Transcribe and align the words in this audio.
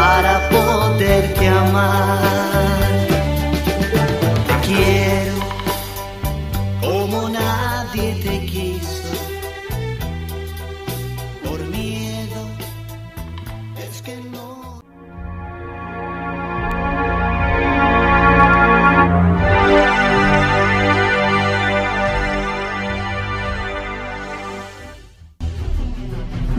para 0.00 0.48
poderte 0.48 1.46
amar. 1.46 2.29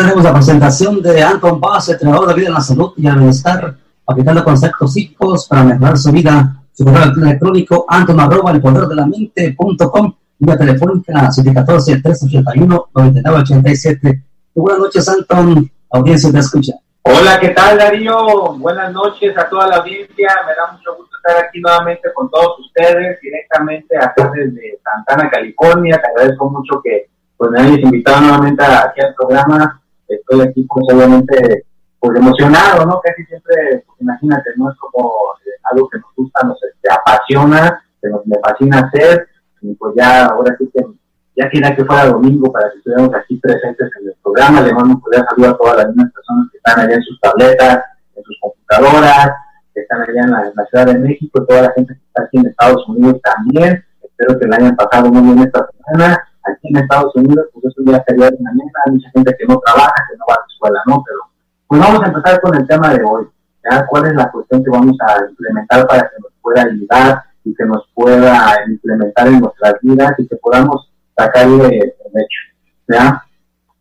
Tenemos 0.00 0.24
la 0.24 0.32
presentación 0.32 1.02
de 1.02 1.22
Anton 1.22 1.60
Paz, 1.60 1.90
entrenador 1.90 2.28
de 2.28 2.34
vida 2.34 2.48
en 2.48 2.54
la 2.54 2.62
salud 2.62 2.94
y 2.96 3.06
el 3.06 3.16
bienestar, 3.16 3.76
aplicando 4.06 4.42
conceptos 4.42 4.94
psíquicos 4.94 5.46
para 5.46 5.62
mejorar 5.62 5.98
su 5.98 6.10
vida. 6.10 6.56
Su 6.72 6.86
correo 6.86 7.12
electrónico 7.18 7.84
anton 7.86 8.18
arroba 8.18 8.52
el 8.52 8.62
poder 8.62 8.88
de 8.88 8.94
la 8.94 9.04
mente 9.04 9.52
punto 9.52 9.90
com, 9.90 10.10
vía 10.38 10.56
telefónica 10.56 11.28
714-381-9987. 11.28 14.22
Buenas 14.54 14.80
noches, 14.80 15.06
Anton. 15.06 15.70
Audiencia 15.90 16.32
te 16.32 16.38
escucha. 16.38 16.72
Hola, 17.02 17.38
¿qué 17.38 17.50
tal 17.50 17.76
Darío? 17.76 18.54
Buenas 18.54 18.90
noches 18.94 19.36
a 19.36 19.50
toda 19.50 19.66
la 19.66 19.76
audiencia. 19.76 20.30
Me 20.46 20.54
da 20.54 20.72
mucho 20.72 20.96
gusto 20.96 21.14
estar 21.18 21.44
aquí 21.44 21.60
nuevamente 21.60 22.08
con 22.14 22.30
todos 22.30 22.58
ustedes, 22.60 23.20
directamente 23.20 23.98
acá 23.98 24.32
desde 24.34 24.80
Santana, 24.82 25.28
California. 25.28 26.00
Te 26.00 26.08
agradezco 26.08 26.48
mucho 26.48 26.80
que 26.82 27.10
pues, 27.36 27.50
me 27.50 27.60
hayas 27.60 27.80
invitado 27.80 28.22
nuevamente 28.22 28.64
aquí 28.64 29.02
al 29.02 29.14
programa 29.14 29.79
estoy 30.16 30.40
aquí 30.42 30.66
pues 30.68 30.84
obviamente 30.94 31.64
pues 32.00 32.18
emocionado, 32.18 32.86
¿no? 32.86 33.00
Casi 33.00 33.24
siempre, 33.24 33.84
pues 33.86 34.00
imagínate, 34.00 34.50
no 34.56 34.70
es 34.70 34.76
como 34.78 35.34
eh, 35.44 35.50
algo 35.70 35.88
que 35.88 35.98
nos 35.98 36.14
gusta, 36.16 36.46
nos 36.46 36.58
este, 36.62 36.88
apasiona, 36.90 37.82
que 38.00 38.08
nos 38.08 38.26
me 38.26 38.36
fascina 38.42 38.80
hacer, 38.80 39.28
y 39.60 39.74
pues 39.74 39.94
ya 39.96 40.26
ahora 40.26 40.56
sí 40.58 40.70
que 40.72 40.82
ya 41.36 41.48
quería 41.48 41.76
que 41.76 41.84
fuera 41.84 42.06
domingo 42.06 42.50
para 42.52 42.70
que 42.70 42.78
estuviéramos 42.78 43.14
aquí 43.14 43.36
presentes 43.36 43.90
en 44.00 44.08
el 44.08 44.14
programa, 44.22 44.60
le 44.62 44.72
mando 44.72 44.94
un 44.94 45.00
cordial 45.00 45.26
saludo 45.28 45.50
a 45.50 45.58
todas 45.58 45.76
las 45.76 45.86
mismas 45.88 46.12
personas 46.12 46.48
que 46.50 46.58
están 46.58 46.80
allá 46.80 46.94
en 46.94 47.02
sus 47.02 47.20
tabletas, 47.20 47.84
en 48.16 48.24
sus 48.24 48.38
computadoras, 48.40 49.30
que 49.74 49.80
están 49.80 50.02
allá 50.02 50.22
en 50.22 50.30
la, 50.30 50.66
Ciudad 50.70 50.86
de 50.86 50.98
México, 50.98 51.44
toda 51.46 51.62
la 51.62 51.72
gente 51.72 51.94
que 51.94 52.00
está 52.06 52.22
aquí 52.24 52.38
en 52.38 52.46
Estados 52.46 52.88
Unidos 52.88 53.20
también, 53.22 53.84
espero 54.02 54.38
que 54.38 54.46
la 54.46 54.56
hayan 54.56 54.76
pasado 54.76 55.10
muy 55.10 55.22
bien 55.22 55.46
esta 55.46 55.68
semana, 55.86 56.29
aquí 56.44 56.68
en 56.68 56.76
Estados 56.76 57.14
Unidos, 57.16 57.46
pues 57.52 57.66
eso 57.66 57.82
ya 57.86 58.02
sería 58.06 58.30
una 58.38 58.52
meta, 58.52 58.80
hay 58.86 58.92
mucha 58.92 59.10
gente 59.10 59.36
que 59.38 59.46
no 59.46 59.58
trabaja, 59.58 59.94
que 60.10 60.16
no 60.16 60.24
va 60.28 60.34
a 60.34 60.38
la 60.38 60.46
escuela, 60.52 60.82
¿no? 60.86 61.04
Pero 61.06 61.18
pues 61.68 61.80
vamos 61.80 62.02
a 62.02 62.06
empezar 62.06 62.40
con 62.40 62.56
el 62.56 62.66
tema 62.66 62.90
de 62.90 63.02
hoy, 63.04 63.28
¿ya? 63.64 63.86
¿Cuál 63.86 64.06
es 64.06 64.14
la 64.14 64.30
cuestión 64.30 64.64
que 64.64 64.70
vamos 64.70 64.96
a 65.00 65.28
implementar 65.28 65.86
para 65.86 66.02
que 66.02 66.16
nos 66.20 66.32
pueda 66.42 66.62
ayudar 66.62 67.22
y 67.44 67.54
que 67.54 67.64
nos 67.64 67.88
pueda 67.94 68.56
implementar 68.66 69.28
en 69.28 69.40
nuestras 69.40 69.74
vidas 69.82 70.12
y 70.18 70.26
que 70.26 70.36
podamos 70.36 70.90
sacarle 71.16 71.66
el 71.66 71.88
hecho, 71.88 72.42
¿ya? 72.88 73.22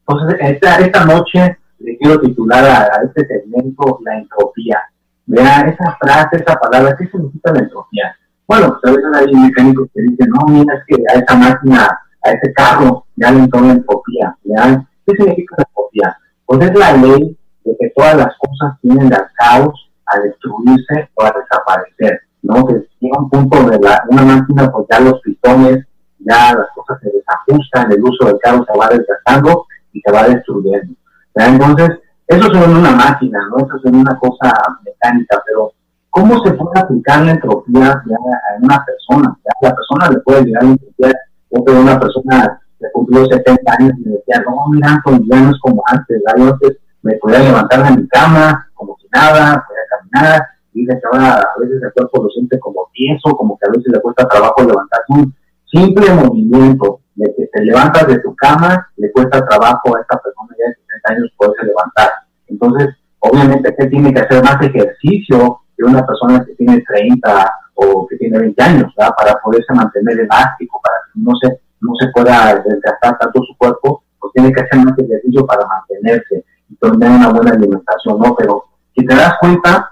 Entonces, 0.08 0.38
esta, 0.42 0.78
esta 0.78 1.06
noche 1.06 1.58
le 1.80 1.98
quiero 1.98 2.20
titular 2.20 2.64
a, 2.66 3.04
este 3.04 3.26
segmento 3.28 4.00
la 4.04 4.18
entropía. 4.18 4.82
Vea, 5.26 5.62
esa 5.62 5.96
frase, 6.02 6.38
esa 6.38 6.56
palabra, 6.56 6.96
¿qué 6.98 7.08
significa 7.08 7.52
la 7.54 7.60
entropía? 7.60 8.16
Bueno, 8.48 8.80
pues 8.82 8.92
a 8.92 8.98
veces 8.98 9.12
hay 9.14 9.36
mecánicos 9.36 9.88
que 9.94 10.02
dicen, 10.02 10.30
no, 10.30 10.46
mira, 10.48 10.74
es 10.74 10.84
que 10.88 11.04
a 11.08 11.20
esa 11.20 11.36
máquina 11.36 12.00
a 12.24 12.32
ese 12.32 12.54
carro, 12.54 13.06
ya 13.16 13.32
le 13.32 13.40
entró 13.40 13.62
la 13.62 13.74
entropía. 13.74 14.36
¿Qué 14.44 15.14
significa 15.16 15.56
la 15.58 15.66
entropía? 15.68 16.18
Pues 16.46 16.62
es 16.62 16.80
la 16.80 16.94
ley 16.94 17.38
de 17.64 17.78
que 17.80 17.90
todas 17.96 18.16
las 18.16 18.36
cosas 18.38 18.80
tienen 18.82 19.14
al 19.14 19.28
caos, 19.34 19.90
a 20.06 20.20
destruirse 20.20 21.10
o 21.16 21.24
a 21.24 21.34
desaparecer, 21.40 22.22
¿no? 22.42 22.66
Que 22.66 22.74
llega 23.00 23.20
un 23.20 23.30
punto 23.30 23.70
de 23.70 23.80
la, 23.80 24.04
una 24.10 24.24
máquina, 24.24 24.72
pues 24.72 24.88
ya 24.90 25.00
los 25.00 25.22
pistones, 25.22 25.86
ya 26.20 26.54
las 26.56 26.68
cosas 26.76 27.00
se 27.02 27.12
desajustan, 27.12 27.92
el 27.92 28.04
uso 28.04 28.28
del 28.28 28.40
carro 28.40 28.66
se 28.66 28.78
va 28.78 28.88
desgastando 28.90 29.66
y 29.94 30.02
se 30.02 30.12
va 30.12 30.28
destruyendo. 30.28 30.94
Entonces, 31.36 32.00
eso 32.28 32.48
es 32.48 32.68
una 32.68 32.92
máquina, 32.92 33.40
¿no? 33.50 33.66
Eso 33.66 33.78
es 33.84 33.92
una 33.92 34.18
cosa 34.20 34.54
mecánica, 34.84 35.42
pero 35.46 35.72
¿cómo 36.10 36.44
se 36.44 36.52
puede 36.54 36.80
aplicar 36.80 37.26
la 37.26 37.32
entropía 37.32 38.04
ya 38.08 38.16
a 38.16 38.62
una 38.62 38.86
persona? 38.86 39.38
¿Ya? 39.44 39.70
La 39.70 39.76
persona 39.76 40.10
le 40.10 40.20
puede 40.20 40.46
llegar 40.46 40.64
a 40.64 40.68
entropía 40.68 41.14
que 41.50 41.72
una 41.72 42.00
persona 42.00 42.62
que 42.80 42.86
cumplió 42.94 43.26
70 43.26 43.74
años 43.80 43.94
y 43.98 44.10
me 44.10 44.16
decía, 44.16 44.44
no, 44.46 44.68
mira, 44.72 44.94
Antonio, 44.94 45.26
ya 45.30 45.42
no 45.42 45.52
es 45.52 45.60
como 45.60 45.84
antes, 45.88 46.22
yo 46.38 46.58
me 47.02 47.16
podía 47.16 47.40
levantar 47.40 47.84
de 47.84 48.02
mi 48.02 48.08
cama 48.08 48.68
como 48.74 48.96
si 49.00 49.08
nada, 49.14 49.66
podía 49.68 49.82
caminar, 49.90 50.42
y 50.74 50.82
dice 50.82 51.00
que 51.00 51.08
ahora 51.12 51.40
a 51.40 51.60
veces 51.60 51.82
el 51.82 51.92
cuerpo 51.94 52.24
lo 52.24 52.30
siente 52.30 52.60
como 52.60 52.90
tieso, 52.94 53.36
como 53.36 53.58
que 53.58 53.68
a 53.68 53.72
veces 53.72 53.92
le 53.92 54.02
cuesta 54.02 54.28
trabajo 54.28 54.62
levantarse 54.62 55.06
un 55.10 55.34
simple 55.66 56.14
movimiento 56.14 57.02
de 57.16 57.34
que 57.36 57.48
te 57.48 57.64
levantas 57.64 58.08
de 58.08 58.20
tu 58.20 58.36
cama, 58.36 58.88
le 58.98 59.12
cuesta 59.12 59.46
trabajo 59.46 59.96
a 59.96 60.02
esta 60.02 60.18
persona 60.20 60.56
ya 60.58 60.70
de 60.70 60.76
60 60.76 61.14
años 61.14 61.34
poderse 61.38 61.66
levantar. 61.66 62.10
Entonces, 62.48 62.96
obviamente 63.20 63.76
que 63.76 63.88
tiene 63.88 64.14
que 64.14 64.22
hacer 64.22 64.44
más 64.44 64.62
ejercicio 64.62 65.62
que 65.78 65.84
una 65.84 66.06
persona 66.06 66.44
que 66.46 66.54
tiene 66.56 66.82
30 66.88 67.54
o 67.80 68.08
que 68.08 68.18
tiene 68.18 68.40
20 68.40 68.64
años, 68.64 68.94
para 68.96 69.40
poderse 69.44 69.74
mantener 69.74 70.20
elástico, 70.20 70.82
para 70.84 70.96
que 71.14 71.20
no 71.20 71.32
se, 71.42 71.62
no 71.82 71.94
se 72.00 72.08
pueda 72.12 72.62
desgastar 72.66 73.18
tanto 73.18 73.42
su 73.44 73.56
cuerpo, 73.58 74.04
pues 74.20 74.34
tiene 74.34 74.52
que 74.52 74.62
hacer 74.62 74.80
más 74.80 74.98
ejercicio 74.98 75.46
para 75.46 75.66
mantenerse 75.66 76.46
y 76.70 76.76
tener 76.76 77.10
una 77.10 77.30
buena 77.30 77.52
alimentación, 77.52 78.20
¿no? 78.20 78.36
Pero 78.36 78.66
si 78.96 79.06
te 79.06 79.16
das 79.16 79.36
cuenta, 79.40 79.92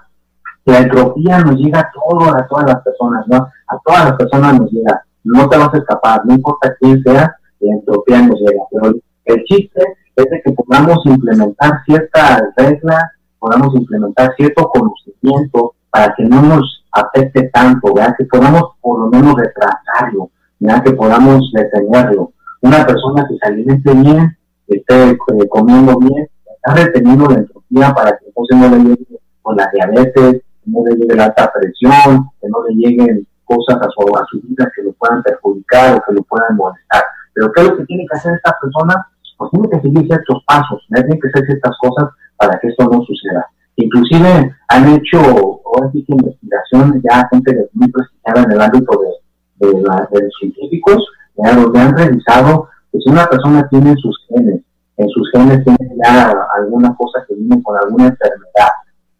la 0.64 0.78
entropía 0.78 1.38
nos 1.38 1.56
llega 1.56 1.80
a, 1.80 1.90
todo, 1.92 2.34
a 2.34 2.46
todas 2.46 2.66
las 2.66 2.82
personas, 2.82 3.26
¿no? 3.26 3.36
A 3.36 3.78
todas 3.84 4.04
las 4.04 4.12
personas 4.14 4.60
nos 4.60 4.70
llega, 4.70 5.02
no 5.24 5.48
te 5.48 5.56
vas 5.56 5.72
a 5.72 5.78
escapar, 5.78 6.20
no 6.26 6.34
importa 6.34 6.74
quién 6.78 7.02
sea, 7.02 7.34
la 7.60 7.74
entropía 7.74 8.22
nos 8.22 8.38
llega. 8.38 8.62
Pero 8.70 8.94
el 9.24 9.44
chiste 9.44 9.82
es 10.14 10.24
de 10.24 10.42
que 10.44 10.52
podamos 10.52 11.04
implementar 11.06 11.82
ciertas 11.86 12.42
reglas, 12.56 13.04
podamos 13.38 13.74
implementar 13.74 14.34
cierto 14.36 14.68
conocimiento 14.68 15.74
para 15.90 16.14
que 16.14 16.24
no 16.24 16.42
nos 16.42 16.77
afecte 16.92 17.50
tanto, 17.52 17.92
¿verdad? 17.94 18.14
que 18.16 18.24
podamos 18.24 18.62
por 18.80 19.00
lo 19.00 19.06
menos 19.08 19.34
retrasarlo, 19.36 20.30
¿verdad? 20.58 20.82
que 20.84 20.92
podamos 20.92 21.50
detenerlo. 21.52 22.32
Una 22.60 22.84
persona 22.86 23.26
que 23.28 23.36
se 23.36 23.46
alimente 23.46 23.94
bien, 23.94 24.36
que 24.66 24.76
esté 24.76 25.10
eh, 25.10 25.48
comiendo 25.48 25.98
bien, 25.98 26.28
está 26.46 26.74
reteniendo 26.74 27.28
la 27.28 27.36
entropía 27.36 27.94
para 27.94 28.10
que 28.16 28.26
entonces 28.26 28.56
no 28.56 28.68
le 28.68 28.82
llegue 28.82 29.20
con 29.42 29.56
la 29.56 29.70
diabetes, 29.72 30.42
no 30.64 30.84
le 30.84 30.96
llegue 30.96 31.14
la 31.14 31.26
alta 31.26 31.52
presión, 31.52 32.28
que 32.40 32.48
no 32.48 32.64
le 32.68 32.74
lleguen 32.74 33.26
cosas 33.44 33.78
a 33.80 33.88
su, 33.90 34.16
a 34.16 34.26
su 34.30 34.40
vida 34.42 34.70
que 34.74 34.82
lo 34.82 34.92
puedan 34.92 35.22
perjudicar 35.22 35.96
o 35.96 36.02
que 36.06 36.14
lo 36.14 36.22
puedan 36.22 36.56
molestar. 36.56 37.02
Pero 37.32 37.52
¿qué 37.52 37.62
es 37.62 37.68
lo 37.68 37.76
que 37.78 37.84
tiene 37.86 38.06
que 38.10 38.16
hacer 38.16 38.34
esta 38.34 38.54
persona? 38.60 39.06
Pues 39.38 39.50
tiene 39.52 39.70
que 39.70 39.80
seguir 39.80 40.06
ciertos 40.06 40.42
pasos, 40.46 40.84
¿verdad? 40.90 41.06
tiene 41.06 41.20
que 41.20 41.28
hacer 41.28 41.46
ciertas 41.46 41.76
cosas 41.80 42.10
para 42.36 42.58
que 42.58 42.68
esto 42.68 42.84
no 42.84 43.02
suceda. 43.02 43.46
Inclusive 43.76 44.52
han 44.68 44.88
hecho 44.88 45.57
ahora 45.78 45.92
sí 45.92 46.04
investigaciones 46.08 47.02
ya 47.08 47.28
gente 47.30 47.68
muy 47.72 47.88
prestigiada 47.88 48.42
en 48.42 48.52
el 48.52 48.60
ámbito 48.60 49.00
de, 49.00 49.66
de, 49.66 49.82
los 49.82 50.32
científicos, 50.40 51.06
ya, 51.36 51.54
donde 51.54 51.78
han 51.78 51.96
revisado 51.96 52.68
que 52.92 52.98
si 53.00 53.10
una 53.10 53.26
persona 53.26 53.68
tiene 53.68 53.94
sus 53.96 54.16
genes, 54.28 54.62
en 54.96 55.08
sus 55.10 55.30
genes 55.32 55.64
tiene 55.64 55.96
ya 56.04 56.34
alguna 56.56 56.94
cosa 56.96 57.24
que 57.26 57.34
viene 57.34 57.62
con 57.62 57.76
alguna 57.76 58.06
enfermedad, 58.06 58.70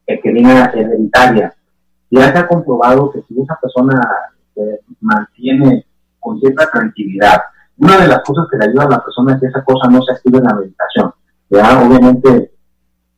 que, 0.07 0.21
que 0.21 0.33
viene 0.33 0.53
hereditaria, 0.75 1.55
ya 2.11 2.33
se 2.33 2.39
ha 2.39 2.49
comprobado 2.49 3.11
que 3.13 3.23
si 3.29 3.41
esa 3.41 3.59
persona 3.61 4.01
se 4.55 4.81
mantiene 5.01 5.87
con 6.19 6.39
cierta 6.41 6.69
tranquilidad, 6.71 7.41
una 7.79 7.97
de 7.99 8.09
las 8.09 8.23
cosas 8.25 8.47
que 8.51 8.59
le 8.59 8.65
ayuda 8.65 8.85
a 8.85 8.91
la 8.91 9.05
persona 9.05 9.35
es 9.35 9.41
que 9.41 9.47
esa 9.47 9.63
cosa 9.63 9.89
no 9.89 10.03
se 10.03 10.13
active 10.13 10.39
en 10.39 10.45
la 10.45 10.55
meditación. 10.55 11.13
Ya, 11.51 11.81
obviamente, 11.81 12.53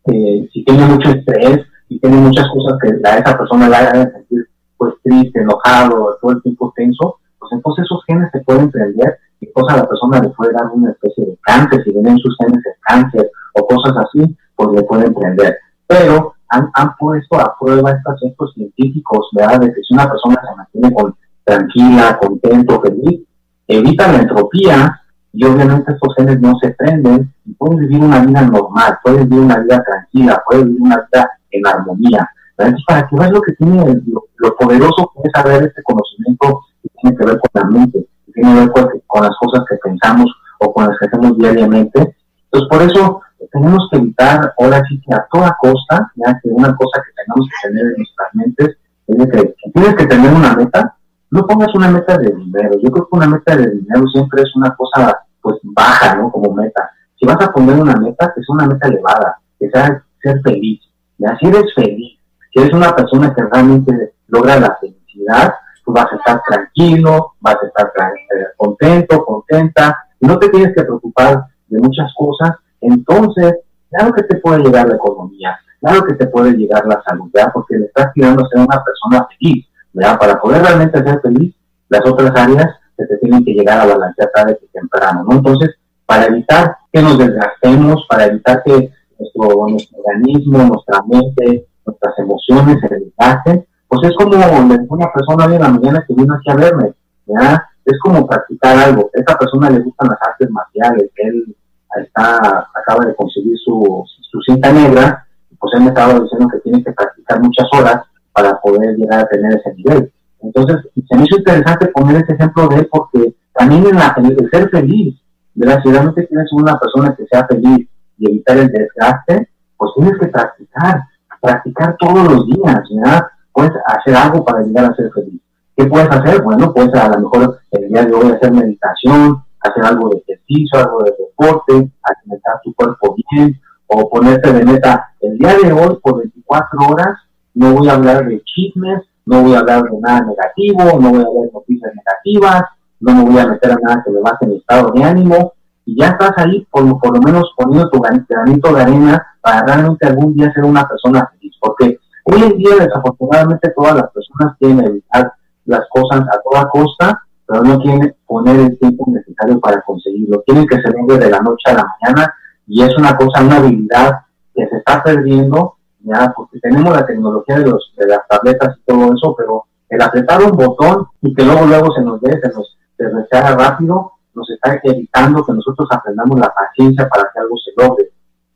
eh, 0.06 0.48
si 0.52 0.64
tiene 0.64 0.84
mucho 0.86 1.08
estrés, 1.10 1.66
si 1.90 1.98
tiene 1.98 2.18
muchas 2.18 2.46
cosas 2.54 2.78
que 2.80 3.08
a 3.08 3.18
esa 3.18 3.36
persona 3.36 3.68
le 3.68 3.76
hagan 3.76 4.12
sentir 4.12 4.48
pues 4.78 4.94
triste, 5.02 5.40
enojado, 5.40 6.16
todo 6.22 6.30
el 6.30 6.42
tiempo 6.42 6.72
tenso, 6.76 7.18
pues 7.38 7.50
entonces 7.52 7.84
esos 7.84 8.00
genes 8.06 8.30
se 8.32 8.40
pueden 8.40 8.70
prender 8.70 9.18
y 9.40 9.50
cosas 9.52 9.74
a 9.74 9.80
la 9.82 9.88
persona 9.88 10.20
le 10.20 10.28
puede 10.30 10.52
dar 10.52 10.70
una 10.72 10.92
especie 10.92 11.26
de 11.26 11.36
cáncer, 11.42 11.82
si 11.82 11.90
vienen 11.90 12.16
sus 12.18 12.36
genes 12.38 12.62
de 12.62 12.70
cáncer 12.82 13.30
o 13.54 13.66
cosas 13.66 13.92
así, 13.96 14.36
pues 14.54 14.68
le 14.70 14.82
pueden 14.84 15.12
prender. 15.12 15.58
pero 15.88 16.34
han, 16.48 16.70
han 16.74 16.96
puesto 16.96 17.40
a 17.40 17.56
prueba 17.58 17.90
estos, 17.90 18.22
estos 18.22 18.54
científicos, 18.54 19.28
¿verdad? 19.32 19.60
De 19.60 19.74
que 19.74 19.82
si 19.82 19.94
una 19.94 20.08
persona 20.08 20.40
se 20.40 20.56
mantiene 20.56 20.94
con, 20.94 21.14
tranquila, 21.44 22.18
contento, 22.20 22.80
feliz, 22.80 23.22
evita 23.66 24.12
la 24.12 24.18
entropía 24.18 25.00
y 25.32 25.44
obviamente 25.44 25.92
estos 25.92 26.14
genes 26.16 26.40
no 26.40 26.56
se 26.60 26.70
prenden 26.70 27.32
y 27.44 27.52
pueden 27.54 27.78
vivir 27.78 28.02
una 28.02 28.20
vida 28.20 28.42
normal, 28.42 28.98
pueden 29.02 29.28
vivir 29.28 29.44
una 29.44 29.58
vida 29.58 29.82
tranquila, 29.82 30.42
pueden 30.46 30.66
vivir 30.66 30.82
una 30.82 30.96
vida 30.96 31.30
en 31.50 31.66
armonía. 31.66 32.28
Entonces, 32.56 32.84
para 32.86 33.06
que 33.06 33.16
veas 33.16 33.32
lo 33.32 33.40
que 33.40 33.52
tiene, 33.54 34.02
lo, 34.06 34.56
poderoso 34.56 35.10
que 35.14 35.22
es 35.24 35.32
saber 35.34 35.64
este 35.64 35.82
conocimiento 35.82 36.60
que 36.82 36.88
tiene 37.00 37.16
que 37.16 37.24
ver 37.24 37.38
con 37.38 37.50
la 37.54 37.64
mente, 37.70 38.06
que 38.26 38.32
tiene 38.32 38.54
que 38.54 38.60
ver 38.60 39.02
con, 39.06 39.22
las 39.22 39.36
cosas 39.40 39.64
que 39.68 39.76
pensamos 39.76 40.26
o 40.58 40.72
con 40.72 40.88
las 40.88 40.98
que 40.98 41.06
hacemos 41.06 41.38
diariamente. 41.38 42.16
Entonces, 42.44 42.68
por 42.68 42.82
eso 42.82 43.20
tenemos 43.50 43.88
que 43.90 43.98
evitar, 43.98 44.52
ahora 44.58 44.82
sí 44.88 45.00
que 45.00 45.14
a 45.14 45.26
toda 45.32 45.56
costa, 45.60 46.12
ya 46.16 46.38
que 46.42 46.48
una 46.50 46.74
cosa 46.76 47.02
que 47.02 47.12
tenemos 47.24 47.48
que 47.48 47.68
tener 47.68 47.86
en 47.86 47.96
nuestras 47.96 48.34
mentes 48.34 48.76
es 49.06 49.30
que, 49.30 49.54
tienes 49.72 49.94
que 49.94 50.06
tener 50.06 50.32
una 50.32 50.54
meta, 50.54 50.94
no 51.30 51.46
pongas 51.46 51.74
una 51.74 51.90
meta 51.90 52.18
de 52.18 52.32
dinero. 52.32 52.70
Yo 52.82 52.90
creo 52.90 53.08
que 53.08 53.16
una 53.16 53.28
meta 53.28 53.56
de 53.56 53.70
dinero 53.70 54.06
siempre 54.08 54.42
es 54.42 54.54
una 54.56 54.74
cosa 54.74 55.16
pues 55.40 55.56
baja, 55.62 56.16
¿no? 56.16 56.30
Como 56.30 56.54
meta. 56.54 56.90
Si 57.18 57.26
vas 57.26 57.40
a 57.40 57.52
poner 57.52 57.76
una 57.78 57.96
meta, 57.96 58.32
que 58.34 58.42
sea 58.42 58.54
una 58.54 58.66
meta 58.66 58.88
elevada, 58.88 59.38
que 59.58 59.68
sea 59.70 60.02
ser 60.22 60.40
feliz. 60.42 60.80
Ya 61.20 61.36
si 61.38 61.46
eres 61.48 61.74
feliz, 61.74 62.18
si 62.52 62.60
eres 62.60 62.72
una 62.72 62.96
persona 62.96 63.34
que 63.34 63.42
realmente 63.42 64.14
logra 64.28 64.58
la 64.58 64.76
felicidad, 64.80 65.54
tú 65.84 65.92
vas 65.92 66.06
a 66.10 66.16
estar 66.16 66.40
tranquilo, 66.48 67.34
vas 67.40 67.56
a 67.62 67.66
estar 67.66 67.92
eh, 68.06 68.46
contento, 68.56 69.24
contenta, 69.24 69.98
y 70.18 70.26
no 70.26 70.38
te 70.38 70.48
tienes 70.48 70.74
que 70.74 70.82
preocupar 70.82 71.44
de 71.68 71.78
muchas 71.78 72.10
cosas, 72.16 72.56
entonces, 72.80 73.54
claro 73.90 74.12
que 74.14 74.22
te 74.22 74.36
puede 74.36 74.60
llegar 74.60 74.88
la 74.88 74.94
economía, 74.94 75.58
claro 75.80 76.04
que 76.04 76.14
te 76.14 76.26
puede 76.26 76.52
llegar 76.52 76.86
la 76.86 77.02
salud, 77.06 77.30
¿ya? 77.34 77.50
porque 77.52 77.76
le 77.76 77.86
estás 77.86 78.12
tirando 78.14 78.42
a 78.42 78.48
ser 78.48 78.60
una 78.60 78.82
persona 78.82 79.28
feliz, 79.28 79.66
¿ya? 79.92 80.18
Para 80.18 80.40
poder 80.40 80.62
realmente 80.62 81.02
ser 81.02 81.20
feliz, 81.20 81.54
las 81.88 82.06
otras 82.06 82.32
áreas 82.34 82.68
se 82.96 83.06
te 83.06 83.18
tienen 83.18 83.44
que 83.44 83.52
llegar 83.52 83.80
a 83.80 83.86
balancear 83.86 84.30
tarde 84.34 84.58
que 84.58 84.66
temprano, 84.68 85.24
¿no? 85.24 85.36
Entonces, 85.36 85.76
para 86.06 86.26
evitar 86.26 86.76
que 86.92 87.02
nos 87.02 87.18
desgastemos, 87.18 88.06
para 88.08 88.26
evitar 88.26 88.62
que 88.64 88.90
nuestro, 89.20 89.68
nuestro 89.68 89.98
organismo, 89.98 90.58
nuestra 90.58 91.02
mente, 91.06 91.66
nuestras 91.86 92.18
emociones 92.18 92.78
se 92.80 92.94
desgasten, 92.96 93.66
pues 93.88 94.00
es 94.04 94.16
como 94.16 94.36
una 94.36 95.12
persona 95.12 95.46
hoy 95.46 95.58
la 95.58 95.68
mañana 95.68 96.04
que 96.06 96.14
vino 96.14 96.34
aquí 96.34 96.50
a 96.50 96.54
verme, 96.54 96.92
¿ya? 97.26 97.64
Es 97.84 97.98
como 98.02 98.26
practicar 98.26 98.78
algo. 98.78 99.10
A 99.14 99.20
esa 99.20 99.38
persona 99.38 99.70
le 99.70 99.80
gustan 99.80 100.08
las 100.08 100.18
artes 100.22 100.48
marciales, 100.50 101.10
él 101.16 101.56
está, 102.02 102.68
acaba 102.74 103.04
de 103.06 103.14
conseguir 103.14 103.56
su, 103.64 104.04
su 104.30 104.40
cinta 104.42 104.72
negra, 104.72 105.26
pues 105.58 105.72
él 105.74 105.82
me 105.82 105.88
estaba 105.88 106.18
diciendo 106.20 106.48
que 106.52 106.60
tiene 106.60 106.84
que 106.84 106.92
practicar 106.92 107.40
muchas 107.40 107.66
horas 107.72 108.02
para 108.32 108.58
poder 108.60 108.96
llegar 108.96 109.20
a 109.20 109.28
tener 109.28 109.58
ese 109.58 109.74
nivel. 109.74 110.12
Entonces, 110.42 110.76
se 111.08 111.16
me 111.16 111.24
hizo 111.24 111.36
interesante 111.36 111.88
poner 111.88 112.22
ese 112.22 112.32
ejemplo 112.32 112.68
de 112.68 112.84
porque 112.84 113.34
también 113.52 113.86
en, 113.86 113.96
la, 113.96 114.14
el 114.16 114.50
ser 114.50 114.70
feliz, 114.70 115.20
¿verdad? 115.54 115.80
Si 115.82 115.90
realmente 115.90 116.26
quieres 116.26 116.50
una 116.52 116.78
persona 116.78 117.14
que 117.14 117.26
sea 117.26 117.46
feliz 117.46 117.88
evitar 118.26 118.58
el 118.58 118.68
desgaste, 118.68 119.48
pues 119.76 119.92
tienes 119.96 120.18
que 120.18 120.26
practicar, 120.28 121.02
practicar 121.40 121.96
todos 121.98 122.24
los 122.32 122.46
días, 122.46 122.82
¿verdad? 122.94 123.26
Puedes 123.52 123.72
hacer 123.86 124.14
algo 124.16 124.44
para 124.44 124.62
llegar 124.62 124.86
a 124.86 124.94
ser 124.94 125.10
feliz. 125.12 125.40
¿Qué 125.76 125.86
puedes 125.86 126.10
hacer? 126.10 126.42
Bueno, 126.42 126.72
pues 126.74 126.92
a 126.94 127.08
lo 127.08 127.20
mejor 127.20 127.58
el 127.70 127.88
día 127.88 128.04
de 128.04 128.14
hoy 128.14 128.32
hacer 128.32 128.52
meditación, 128.52 129.42
hacer 129.60 129.84
algo 129.84 130.10
de 130.10 130.18
ejercicio, 130.18 130.78
algo 130.78 131.02
de 131.04 131.12
deporte, 131.18 131.90
alimentar 132.02 132.60
tu 132.62 132.74
cuerpo 132.74 133.16
bien, 133.30 133.60
o 133.86 134.08
ponerte 134.08 134.52
de 134.52 134.64
meta, 134.64 135.12
el 135.20 135.36
día 135.36 135.56
de 135.56 135.72
hoy 135.72 135.98
por 136.02 136.18
24 136.18 136.78
horas 136.88 137.18
no 137.54 137.74
voy 137.74 137.88
a 137.88 137.94
hablar 137.94 138.26
de 138.26 138.42
chismes, 138.44 139.02
no 139.26 139.42
voy 139.42 139.54
a 139.54 139.60
hablar 139.60 139.82
de 139.82 139.98
nada 140.00 140.20
negativo, 140.20 141.00
no 141.00 141.10
voy 141.10 141.22
a 141.22 141.26
hablar 141.26 141.44
de 141.46 141.52
noticias 141.52 141.92
negativas, 141.94 142.62
no 143.00 143.14
me 143.14 143.24
voy 143.24 143.38
a 143.38 143.46
meter 143.46 143.72
a 143.72 143.76
nada 143.82 144.02
que 144.04 144.10
me 144.12 144.20
baje 144.20 144.46
mi 144.46 144.56
estado 144.56 144.92
de 144.92 145.02
ánimo, 145.02 145.52
y 145.90 146.00
ya 146.00 146.10
estás 146.10 146.32
ahí 146.36 146.64
por, 146.70 146.84
por 147.00 147.16
lo 147.16 147.20
menos 147.20 147.52
poniendo 147.56 147.90
tu 147.90 148.00
granito 148.00 148.72
de 148.72 148.80
arena 148.80 149.26
para 149.40 149.62
realmente 149.64 150.06
algún 150.06 150.34
día 150.34 150.52
ser 150.52 150.64
una 150.64 150.86
persona 150.86 151.28
feliz, 151.32 151.52
porque 151.60 151.98
hoy 152.24 152.42
en 152.44 152.58
día 152.58 152.76
desafortunadamente 152.78 153.72
todas 153.76 153.96
las 153.96 154.10
personas 154.12 154.56
quieren 154.60 154.86
evitar 154.86 155.32
las 155.64 155.80
cosas 155.90 156.20
a 156.20 156.40
toda 156.48 156.68
costa, 156.68 157.20
pero 157.44 157.64
no 157.64 157.80
quieren 157.80 158.14
poner 158.24 158.60
el 158.60 158.78
tiempo 158.78 159.04
necesario 159.08 159.58
para 159.58 159.82
conseguirlo. 159.82 160.44
Tienen 160.46 160.64
que 160.68 160.76
se 160.76 160.92
venga 160.92 161.18
de 161.18 161.28
la 161.28 161.40
noche 161.40 161.70
a 161.70 161.74
la 161.74 161.84
mañana 162.00 162.34
y 162.68 162.82
es 162.82 162.96
una 162.96 163.16
cosa, 163.16 163.42
una 163.42 163.56
habilidad 163.56 164.12
que 164.54 164.68
se 164.68 164.76
está 164.76 165.02
perdiendo, 165.02 165.74
ya, 166.00 166.32
porque 166.36 166.60
tenemos 166.60 166.94
la 166.94 167.04
tecnología 167.04 167.58
de, 167.58 167.66
los, 167.66 167.92
de 167.96 168.06
las 168.06 168.20
tabletas 168.28 168.76
y 168.78 168.82
todo 168.84 169.12
eso, 169.12 169.34
pero 169.36 169.64
el 169.88 170.00
apretar 170.00 170.40
un 170.40 170.52
botón 170.52 171.08
y 171.20 171.34
que 171.34 171.42
luego 171.42 171.66
luego 171.66 171.92
se 171.92 172.02
nos 172.02 172.20
dé, 172.20 172.38
se 172.40 172.48
nos 172.50 172.76
se 172.96 173.36
haga 173.36 173.56
rápido, 173.56 174.12
está 174.62 174.80
evitando 174.84 175.44
que 175.44 175.52
nosotros 175.52 175.88
aprendamos 175.90 176.38
la 176.38 176.52
paciencia 176.52 177.08
para 177.08 177.30
que 177.32 177.40
algo 177.40 177.56
se 177.56 177.70
logre. 177.76 178.10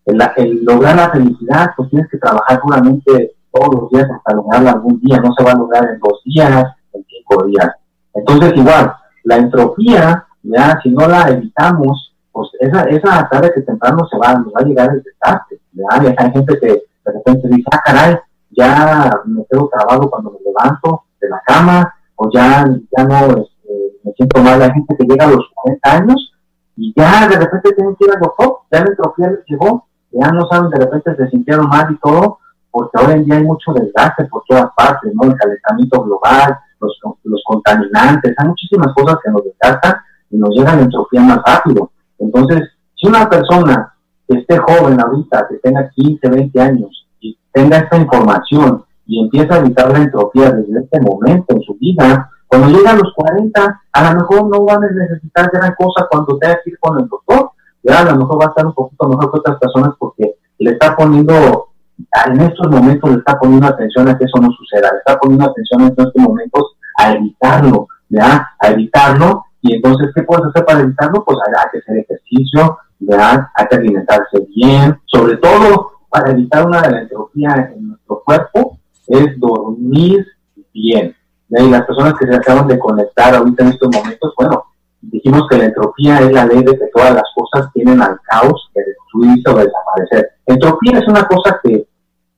El, 0.04 0.20
el 0.36 0.64
lograr 0.64 0.96
la 0.96 1.10
felicidad, 1.10 1.70
pues 1.76 1.88
tienes 1.90 2.10
que 2.10 2.18
trabajar 2.18 2.60
duramente 2.62 3.34
todos 3.50 3.74
los 3.74 3.90
días 3.90 4.08
hasta 4.10 4.34
lograrla 4.34 4.72
algún 4.72 5.00
día, 5.00 5.18
no 5.18 5.32
se 5.32 5.44
va 5.44 5.52
a 5.52 5.56
lograr 5.56 5.84
en 5.84 5.98
dos 6.00 6.20
días, 6.24 6.74
en 6.92 7.04
cinco 7.08 7.44
días. 7.46 7.70
Entonces, 8.12 8.52
igual, 8.56 8.94
la 9.24 9.36
entropía, 9.36 10.26
ya, 10.42 10.78
si 10.82 10.90
no 10.90 11.08
la 11.08 11.28
evitamos, 11.30 12.14
pues 12.32 12.48
esa, 12.60 12.82
esa 12.84 13.28
tarde 13.28 13.52
que 13.54 13.62
temprano 13.62 14.06
se 14.10 14.18
va, 14.18 14.34
nos 14.34 14.48
va 14.48 14.60
a 14.60 14.64
llegar 14.64 14.90
el 14.90 15.02
desastre, 15.02 15.60
¿ya? 15.72 16.14
Hay 16.18 16.32
gente 16.32 16.58
que 16.58 16.66
de 16.66 17.12
repente 17.12 17.48
dice, 17.48 17.68
ah, 17.72 17.82
caray, 17.84 18.18
ya 18.50 19.22
me 19.24 19.44
quedo 19.46 19.70
trabado 19.72 20.10
cuando 20.10 20.32
me 20.32 20.38
levanto 20.44 21.04
de 21.20 21.28
la 21.28 21.40
cama, 21.46 21.94
o 22.16 22.30
ya, 22.32 22.66
ya 22.96 23.04
no 23.04 23.16
este, 23.38 23.53
me 24.04 24.12
siento 24.12 24.42
mal. 24.42 24.62
Hay 24.62 24.70
gente 24.70 24.96
que 24.96 25.04
llega 25.04 25.26
a 25.26 25.30
los 25.30 25.44
40 25.54 25.92
años 25.92 26.32
y 26.76 26.92
ya 26.96 27.28
de 27.28 27.36
repente 27.36 27.72
tienen 27.72 27.96
que 27.96 28.04
ir 28.04 28.12
al 28.12 28.20
doctor, 28.20 28.58
ya 28.70 28.80
la 28.80 28.90
entropía 28.90 29.30
les 29.30 29.44
llegó, 29.46 29.86
ya 30.10 30.30
no 30.30 30.46
saben, 30.48 30.70
de 30.70 30.84
repente 30.84 31.16
se 31.16 31.28
sintieron 31.30 31.68
mal 31.68 31.92
y 31.92 31.96
todo, 31.98 32.38
porque 32.70 32.98
ahora 32.98 33.14
en 33.14 33.24
día 33.24 33.36
hay 33.36 33.44
mucho 33.44 33.72
desgaste 33.72 34.24
por 34.24 34.42
todas 34.48 34.66
partes, 34.76 35.12
¿no? 35.14 35.30
El 35.30 35.36
calentamiento 35.36 36.02
global, 36.02 36.58
los, 36.80 37.42
contaminantes, 37.46 38.34
hay 38.36 38.48
muchísimas 38.48 38.92
cosas 38.94 39.18
que 39.24 39.30
nos 39.30 39.44
desgastan 39.44 39.96
y 40.30 40.36
nos 40.36 40.50
llegan 40.50 40.78
a 40.78 40.82
entropía 40.82 41.20
más 41.20 41.40
rápido. 41.44 41.90
Entonces, 42.18 42.62
si 42.96 43.06
una 43.06 43.28
persona 43.28 43.94
que 44.26 44.38
esté 44.38 44.58
joven 44.58 45.00
ahorita, 45.00 45.46
que 45.48 45.56
tenga 45.56 45.88
15, 45.90 46.28
20 46.28 46.60
años 46.60 47.06
y 47.20 47.38
tenga 47.52 47.78
esta 47.78 47.96
información 47.98 48.84
y 49.06 49.22
empieza 49.22 49.54
a 49.54 49.58
evitar 49.58 49.92
la 49.92 49.98
entropía 49.98 50.50
desde 50.50 50.80
este 50.80 51.00
momento 51.00 51.54
en 51.54 51.62
su 51.62 51.74
vida, 51.74 52.30
cuando 52.58 52.78
llega 52.78 52.90
a 52.92 52.96
los 52.96 53.12
40, 53.14 53.82
a 53.92 54.12
lo 54.12 54.20
mejor 54.20 54.48
no 54.48 54.64
van 54.64 54.84
a 54.84 54.90
necesitar 54.90 55.50
gran 55.52 55.74
cosa 55.74 56.06
cuando 56.10 56.38
tenga 56.38 56.58
que 56.62 56.70
ir 56.70 56.78
con 56.78 56.98
el 57.00 57.08
doctor, 57.08 57.50
ya 57.82 58.00
a 58.00 58.04
lo 58.04 58.16
mejor 58.16 58.40
va 58.40 58.46
a 58.46 58.48
estar 58.48 58.66
un 58.66 58.74
poquito 58.74 59.08
mejor 59.08 59.32
que 59.32 59.38
otras 59.38 59.58
personas 59.58 59.94
porque 59.98 60.36
le 60.58 60.70
está 60.70 60.96
poniendo 60.96 61.68
en 62.26 62.40
estos 62.40 62.68
momentos 62.70 63.10
le 63.10 63.18
está 63.18 63.38
poniendo 63.38 63.66
atención 63.66 64.08
a 64.08 64.18
que 64.18 64.24
eso 64.24 64.40
no 64.40 64.50
suceda, 64.52 64.92
le 64.92 64.98
está 64.98 65.18
poniendo 65.18 65.46
atención 65.46 65.82
en 65.82 65.88
estos 65.88 66.12
momentos 66.16 66.76
a 66.96 67.12
evitarlo, 67.12 67.88
¿ya? 68.08 68.50
A 68.58 68.68
evitarlo. 68.68 69.44
Y 69.60 69.76
entonces, 69.76 70.10
¿qué 70.14 70.22
puedes 70.22 70.46
hacer 70.46 70.64
para 70.64 70.80
evitarlo? 70.80 71.24
Pues 71.24 71.38
hay, 71.46 71.70
que 71.72 71.78
hacer 71.78 71.98
ejercicio, 71.98 72.78
¿ya? 72.98 73.50
Hay 73.54 73.66
que 73.66 73.76
alimentarse 73.76 74.46
bien, 74.54 75.00
sobre 75.06 75.36
todo 75.36 75.92
para 76.08 76.32
evitar 76.32 76.66
una 76.66 76.82
de 76.82 76.90
la 76.90 77.00
entropía 77.02 77.72
en 77.74 77.88
nuestro 77.88 78.22
cuerpo, 78.24 78.78
es 79.06 79.38
dormir 79.38 80.24
bien. 80.72 81.16
Y 81.56 81.70
las 81.70 81.86
personas 81.86 82.14
que 82.18 82.26
se 82.26 82.34
acaban 82.34 82.66
de 82.66 82.78
conectar 82.78 83.34
ahorita 83.34 83.62
en 83.62 83.70
estos 83.70 83.88
momentos, 83.94 84.34
bueno, 84.36 84.64
dijimos 85.00 85.46
que 85.48 85.58
la 85.58 85.66
entropía 85.66 86.18
es 86.20 86.32
la 86.32 86.46
ley 86.46 86.62
de 86.64 86.76
que 86.76 86.86
todas 86.92 87.14
las 87.14 87.24
cosas 87.34 87.70
tienen 87.72 88.02
al 88.02 88.18
caos 88.22 88.70
de 88.74 88.82
destruirse 88.84 89.50
o 89.50 89.56
desaparecer. 89.56 90.32
Entropía 90.46 90.98
es 90.98 91.08
una 91.08 91.24
cosa 91.26 91.60
que 91.62 91.86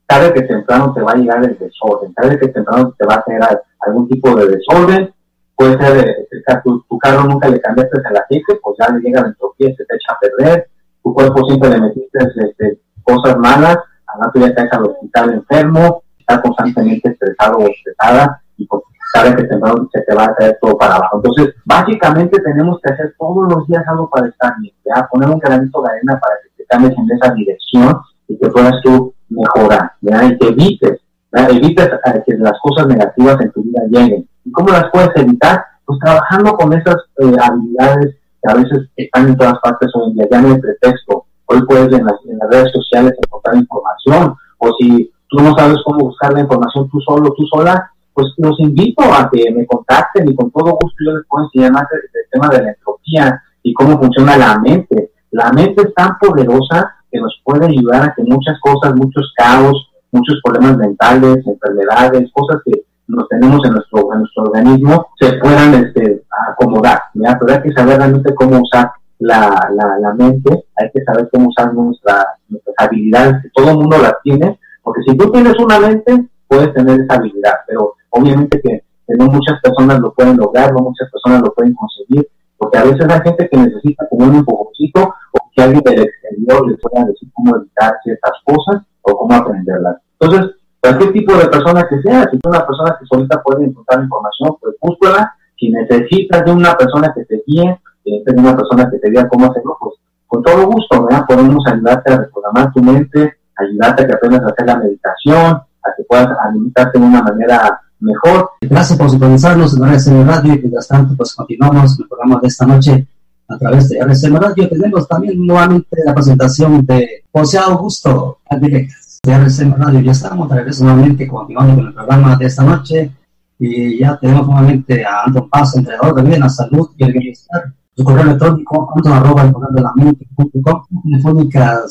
tarde 0.06 0.32
que 0.32 0.42
temprano 0.42 0.92
te 0.92 1.02
va 1.02 1.12
a 1.12 1.16
llegar 1.16 1.44
el 1.44 1.58
desorden, 1.58 2.14
tarde 2.14 2.38
que 2.38 2.48
temprano 2.48 2.94
te 2.96 3.06
va 3.06 3.14
a 3.14 3.24
tener 3.24 3.42
algún 3.80 4.08
tipo 4.08 4.34
de 4.34 4.48
desorden, 4.48 5.12
puede 5.56 5.78
ser, 5.78 6.28
tu, 6.62 6.82
tu, 6.88 6.98
carro 6.98 7.24
nunca 7.24 7.48
le 7.48 7.60
cambiaste 7.60 7.98
el 7.98 8.16
aceite, 8.16 8.58
pues 8.62 8.76
ya 8.78 8.92
le 8.92 9.00
llega 9.00 9.22
la 9.22 9.28
entropía, 9.28 9.68
se 9.76 9.84
te 9.84 9.96
echa 9.96 10.12
a 10.12 10.18
perder, 10.20 10.68
tu 11.02 11.14
cuerpo 11.14 11.44
siempre 11.46 11.70
le 11.70 11.80
metiste 11.80 12.18
este, 12.36 12.78
cosas 13.02 13.36
malas, 13.38 13.78
al 14.06 14.20
rato 14.20 14.40
ya 14.40 14.54
caes 14.54 14.72
al 14.72 14.84
hospital 14.84 15.32
enfermo, 15.32 16.02
está 16.18 16.40
constantemente 16.40 17.08
estresado 17.10 17.58
o 17.58 17.66
estresada, 17.66 18.42
y 18.56 18.66
pues 18.66 18.82
sabe 19.12 19.36
que 19.36 19.42
se 19.42 20.00
te 20.02 20.14
va 20.14 20.24
a 20.24 20.34
caer 20.34 20.58
todo 20.60 20.76
para 20.76 20.96
abajo. 20.96 21.16
Entonces, 21.16 21.54
básicamente 21.64 22.40
tenemos 22.40 22.78
que 22.82 22.92
hacer 22.92 23.14
todos 23.18 23.52
los 23.52 23.66
días 23.66 23.84
algo 23.88 24.10
para 24.10 24.28
estar 24.28 24.54
bien, 24.60 24.74
¿ya? 24.84 25.06
poner 25.10 25.28
un 25.30 25.38
granito 25.38 25.82
de 25.82 25.90
arena 25.90 26.20
para 26.20 26.34
que 26.42 26.50
te 26.56 26.66
cambies 26.66 26.94
en 26.96 27.10
esa 27.10 27.32
dirección 27.34 28.00
y 28.28 28.38
que 28.38 28.48
puedas 28.48 28.74
tú 28.82 29.14
mejorar, 29.28 29.92
¿ya? 30.00 30.24
y 30.24 30.38
que 30.38 30.48
evites, 30.48 31.00
evites 31.32 31.86
eh, 31.86 32.22
que 32.26 32.34
las 32.38 32.58
cosas 32.60 32.86
negativas 32.86 33.40
en 33.40 33.52
tu 33.52 33.62
vida 33.62 33.82
lleguen. 33.88 34.28
¿Y 34.44 34.52
cómo 34.52 34.70
las 34.70 34.90
puedes 34.92 35.10
evitar? 35.16 35.64
Pues 35.84 35.98
trabajando 36.00 36.56
con 36.56 36.72
esas 36.72 36.96
eh, 37.18 37.36
habilidades 37.40 38.16
que 38.42 38.52
a 38.52 38.54
veces 38.54 38.88
están 38.96 39.28
en 39.28 39.36
todas 39.36 39.58
partes 39.60 39.90
hoy 39.94 40.10
en 40.10 40.14
día, 40.14 40.28
ya 40.30 40.40
no 40.40 40.48
hay 40.48 40.60
pretexto. 40.60 41.26
Hoy 41.46 41.64
puedes 41.66 41.92
en 41.92 42.04
las, 42.04 42.16
en 42.28 42.38
las 42.38 42.50
redes 42.50 42.72
sociales 42.72 43.14
encontrar 43.22 43.56
información, 43.56 44.34
o 44.58 44.72
si 44.80 45.12
tú 45.28 45.38
no 45.42 45.56
sabes 45.56 45.76
cómo 45.84 46.06
buscar 46.06 46.32
la 46.32 46.40
información 46.40 46.88
tú 46.90 47.00
solo, 47.00 47.32
tú 47.36 47.44
sola, 47.46 47.92
pues 48.16 48.32
los 48.38 48.58
invito 48.60 49.04
a 49.04 49.28
que 49.30 49.52
me 49.52 49.66
contacten 49.66 50.26
y 50.26 50.34
con 50.34 50.50
todo 50.50 50.78
gusto 50.80 50.96
yo 51.04 51.12
les 51.12 51.26
puedo 51.28 51.44
enseñar 51.44 51.70
más 51.70 51.84
del, 51.90 52.00
tema 52.32 52.48
de 52.48 52.62
la 52.62 52.70
entropía 52.70 53.42
y 53.62 53.74
cómo 53.74 53.98
funciona 53.98 54.38
la 54.38 54.58
mente. 54.58 55.10
La 55.32 55.52
mente 55.52 55.82
es 55.82 55.94
tan 55.94 56.16
poderosa 56.18 56.96
que 57.12 57.20
nos 57.20 57.38
puede 57.44 57.66
ayudar 57.66 58.04
a 58.04 58.14
que 58.14 58.22
muchas 58.22 58.58
cosas, 58.60 58.96
muchos 58.96 59.34
caos, 59.36 59.92
muchos 60.12 60.40
problemas 60.42 60.78
mentales, 60.78 61.46
enfermedades, 61.46 62.32
cosas 62.32 62.62
que 62.64 62.86
nos 63.06 63.28
tenemos 63.28 63.60
en 63.66 63.74
nuestro, 63.74 64.10
en 64.14 64.20
nuestro 64.20 64.44
organismo, 64.44 65.08
se 65.20 65.34
puedan 65.34 65.74
este, 65.74 66.22
acomodar. 66.48 67.02
Pero 67.12 67.52
hay 67.52 67.62
que 67.62 67.72
saber 67.72 67.98
realmente 67.98 68.34
cómo 68.34 68.60
usar 68.62 68.92
la, 69.18 69.68
la, 69.74 69.98
la, 69.98 70.14
mente, 70.14 70.64
hay 70.74 70.90
que 70.90 71.04
saber 71.04 71.28
cómo 71.30 71.48
usar 71.48 71.72
nuestra, 71.74 72.26
nuestras 72.48 72.76
habilidades, 72.78 73.42
que 73.42 73.50
todo 73.54 73.72
el 73.72 73.76
mundo 73.76 73.98
las 73.98 74.14
tiene, 74.22 74.58
porque 74.82 75.02
si 75.06 75.16
tú 75.18 75.30
tienes 75.30 75.54
una 75.58 75.78
mente, 75.80 76.28
puedes 76.48 76.72
tener 76.72 77.00
esa 77.00 77.14
habilidad, 77.14 77.54
pero 77.66 77.94
obviamente 78.16 78.60
que, 78.60 78.82
no 79.16 79.26
muchas 79.26 79.60
personas 79.60 80.00
lo 80.00 80.12
pueden 80.12 80.36
lograr, 80.36 80.72
no 80.72 80.80
muchas 80.80 81.08
personas 81.10 81.40
lo 81.42 81.54
pueden 81.54 81.74
conseguir, 81.74 82.28
porque 82.58 82.78
a 82.78 82.84
veces 82.84 83.06
hay 83.08 83.20
gente 83.20 83.48
que 83.48 83.56
necesita 83.56 84.06
como 84.08 84.26
un 84.26 84.36
empujoncito 84.36 85.14
o 85.32 85.38
que 85.54 85.62
alguien 85.62 85.82
del 85.84 86.00
exterior 86.00 86.68
les 86.68 86.80
pueda 86.80 87.04
decir 87.04 87.28
cómo 87.32 87.56
evitar 87.56 87.94
ciertas 88.02 88.32
cosas 88.44 88.82
o 89.02 89.16
cómo 89.16 89.34
aprenderlas. 89.34 89.98
Entonces, 90.18 90.56
cualquier 90.80 91.12
tipo 91.12 91.36
de 91.36 91.46
persona 91.46 91.86
que 91.88 92.02
sea, 92.02 92.28
si 92.30 92.38
tú 92.38 92.48
una 92.48 92.66
persona 92.66 92.96
que 92.98 93.06
solita 93.06 93.42
puede 93.42 93.64
encontrar 93.64 94.02
información, 94.02 94.56
pues 94.60 94.74
búscala. 94.80 95.32
Si 95.58 95.70
necesitas 95.70 96.44
de 96.44 96.50
una 96.50 96.76
persona 96.76 97.12
que 97.14 97.24
te 97.24 97.42
guíe, 97.46 97.80
de 98.04 98.32
una 98.36 98.56
persona 98.56 98.90
que 98.90 98.98
te 98.98 99.10
diga 99.10 99.28
cómo 99.28 99.46
hacerlo, 99.46 99.76
pues 99.80 99.94
con 100.26 100.42
todo 100.42 100.66
gusto. 100.66 101.06
Podemos 101.26 101.64
ayudarte 101.66 102.12
a 102.12 102.18
reprogramar 102.18 102.72
tu 102.72 102.82
mente, 102.82 103.34
ayudarte 103.56 104.02
a 104.02 104.06
que 104.06 104.14
aprendas 104.14 104.42
a 104.42 104.46
hacer 104.46 104.66
la 104.66 104.78
meditación, 104.78 105.44
a 105.46 105.94
que 105.96 106.04
puedas 106.08 106.28
alimentarte 106.40 106.98
de 106.98 107.04
una 107.04 107.22
manera 107.22 107.80
mejor. 108.00 108.50
Gracias 108.60 108.98
por 108.98 109.10
sintonizarnos 109.10 109.76
en 109.76 109.84
RSM 109.84 110.26
Radio 110.26 110.54
mientras 110.54 110.88
tanto 110.88 111.16
pues 111.16 111.34
continuamos 111.34 111.98
el 111.98 112.08
programa 112.08 112.40
de 112.40 112.48
esta 112.48 112.66
noche 112.66 113.06
a 113.48 113.58
través 113.58 113.88
de 113.88 114.04
RSM 114.04 114.36
Radio. 114.36 114.68
Tenemos 114.68 115.08
también 115.08 115.44
nuevamente 115.46 115.96
la 116.04 116.14
presentación 116.14 116.84
de 116.84 117.24
José 117.32 117.58
Augusto 117.58 118.38
Directas 118.60 119.20
de 119.22 119.38
RSM 119.38 119.74
Radio. 119.74 120.00
Ya 120.00 120.12
estamos 120.12 120.48
de 120.50 120.64
nuevamente 120.80 121.26
continuando 121.26 121.74
con 121.76 121.86
el 121.86 121.94
programa 121.94 122.36
de 122.36 122.46
esta 122.46 122.64
noche 122.64 123.10
y 123.58 123.98
ya 123.98 124.18
tenemos 124.18 124.46
nuevamente 124.46 125.04
a 125.04 125.22
Anton 125.24 125.48
Paz, 125.48 125.76
entrenador 125.76 126.18
en 126.20 126.40
la 126.40 126.48
salud 126.48 126.90
y 126.96 127.04
el 127.04 127.12
bienestar. 127.12 127.72
Su 127.96 128.04
correo 128.04 128.24
electrónico, 128.24 128.92
anton 128.94 129.12
arroba 129.12 129.42
el 129.42 129.52
poder 129.52 129.70
de 129.70 129.80
la 129.80 129.92
mente.com, 129.94 130.82
telefónica 131.02 131.82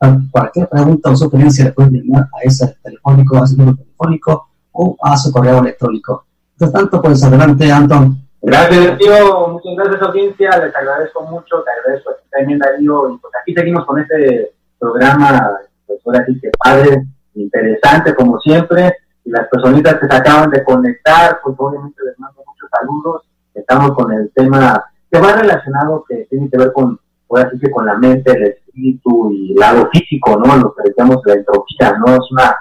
714-381-9987 0.00 0.30
cualquier 0.30 0.68
pregunta 0.68 1.10
o 1.10 1.16
sugerencia 1.16 1.64
le 1.64 1.72
pueden 1.72 1.92
llamar 1.92 2.24
a 2.24 2.42
ese 2.42 2.76
telefónico, 2.82 3.36
a 3.36 3.44
ese 3.44 3.56
número 3.56 3.76
telefónico 3.76 4.48
o 4.72 4.96
a 5.02 5.16
su 5.16 5.32
correo 5.32 5.60
electrónico. 5.60 6.26
Por 6.58 6.70
tanto, 6.70 7.00
pues 7.00 7.22
adelante, 7.24 7.70
Anton. 7.70 8.16
Gracias, 8.42 8.98
tío. 8.98 9.48
Muchas 9.48 9.74
gracias, 9.76 10.02
audiencia. 10.02 10.50
Les 10.58 10.74
agradezco 10.74 11.22
mucho. 11.24 11.62
Te 11.62 11.70
agradezco 11.70 12.10
también, 12.30 12.58
Darío. 12.58 13.10
Y 13.10 13.18
pues 13.18 13.32
aquí 13.40 13.54
seguimos 13.54 13.84
con 13.84 14.00
este 14.00 14.52
programa, 14.78 15.58
pues 15.86 16.00
ahora 16.06 16.24
sí 16.26 16.38
que 16.40 16.50
padre, 16.62 17.06
interesante 17.34 18.14
como 18.14 18.38
siempre. 18.40 18.94
Y 19.24 19.30
las 19.30 19.48
personitas 19.48 19.98
que 19.98 20.06
se 20.06 20.16
acaban 20.16 20.50
de 20.50 20.62
conectar, 20.62 21.40
pues 21.42 21.56
obviamente 21.58 22.02
les 22.04 22.18
mando 22.18 22.42
muchos 22.46 22.68
saludos. 22.70 23.22
Estamos 23.54 23.92
con 23.92 24.12
el 24.12 24.30
tema 24.32 24.84
que 25.10 25.18
va 25.18 25.32
relacionado, 25.32 26.04
que 26.08 26.26
tiene 26.30 26.48
que 26.50 26.58
ver 26.58 26.72
con 26.72 27.00
puede 27.26 27.44
decir 27.44 27.60
que 27.60 27.70
con 27.70 27.86
la 27.86 27.98
mente, 27.98 28.32
el 28.32 28.56
espíritu 28.76 29.30
y 29.32 29.54
lado 29.54 29.88
físico, 29.92 30.36
¿no? 30.36 30.56
Lo 30.56 30.74
que 30.74 30.88
decíamos 30.88 31.20
la 31.24 31.34
entropía, 31.34 31.98
¿no? 31.98 32.14
Es 32.14 32.30
una, 32.30 32.56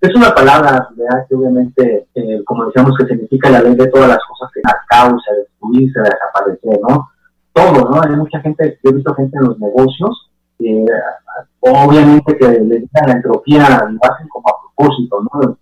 es 0.00 0.14
una 0.14 0.34
palabra 0.34 0.88
que 1.28 1.34
obviamente, 1.34 2.06
eh, 2.14 2.42
como 2.44 2.66
decíamos, 2.66 2.96
que 2.96 3.06
significa 3.06 3.50
la 3.50 3.62
ley 3.62 3.74
de 3.74 3.88
todas 3.88 4.08
las 4.08 4.18
cosas 4.28 4.50
que 4.54 4.60
las 4.64 4.76
causa, 4.88 5.32
destruirse, 5.38 6.00
desaparecer, 6.00 6.80
¿no? 6.88 7.10
Todo, 7.52 7.90
¿no? 7.90 8.02
Hay 8.02 8.16
mucha 8.16 8.40
gente, 8.40 8.78
yo 8.82 8.90
he 8.90 8.94
visto 8.94 9.14
gente 9.14 9.36
en 9.38 9.44
los 9.44 9.58
negocios, 9.58 10.30
que 10.58 10.84
obviamente 11.60 12.36
que 12.36 12.48
les 12.48 12.82
digan 12.82 13.06
la 13.06 13.12
entropía, 13.12 13.88
lo 13.90 14.10
hacen 14.10 14.28
como 14.28 14.48
a 14.48 14.60
propósito, 14.62 15.22
¿no? 15.32 15.58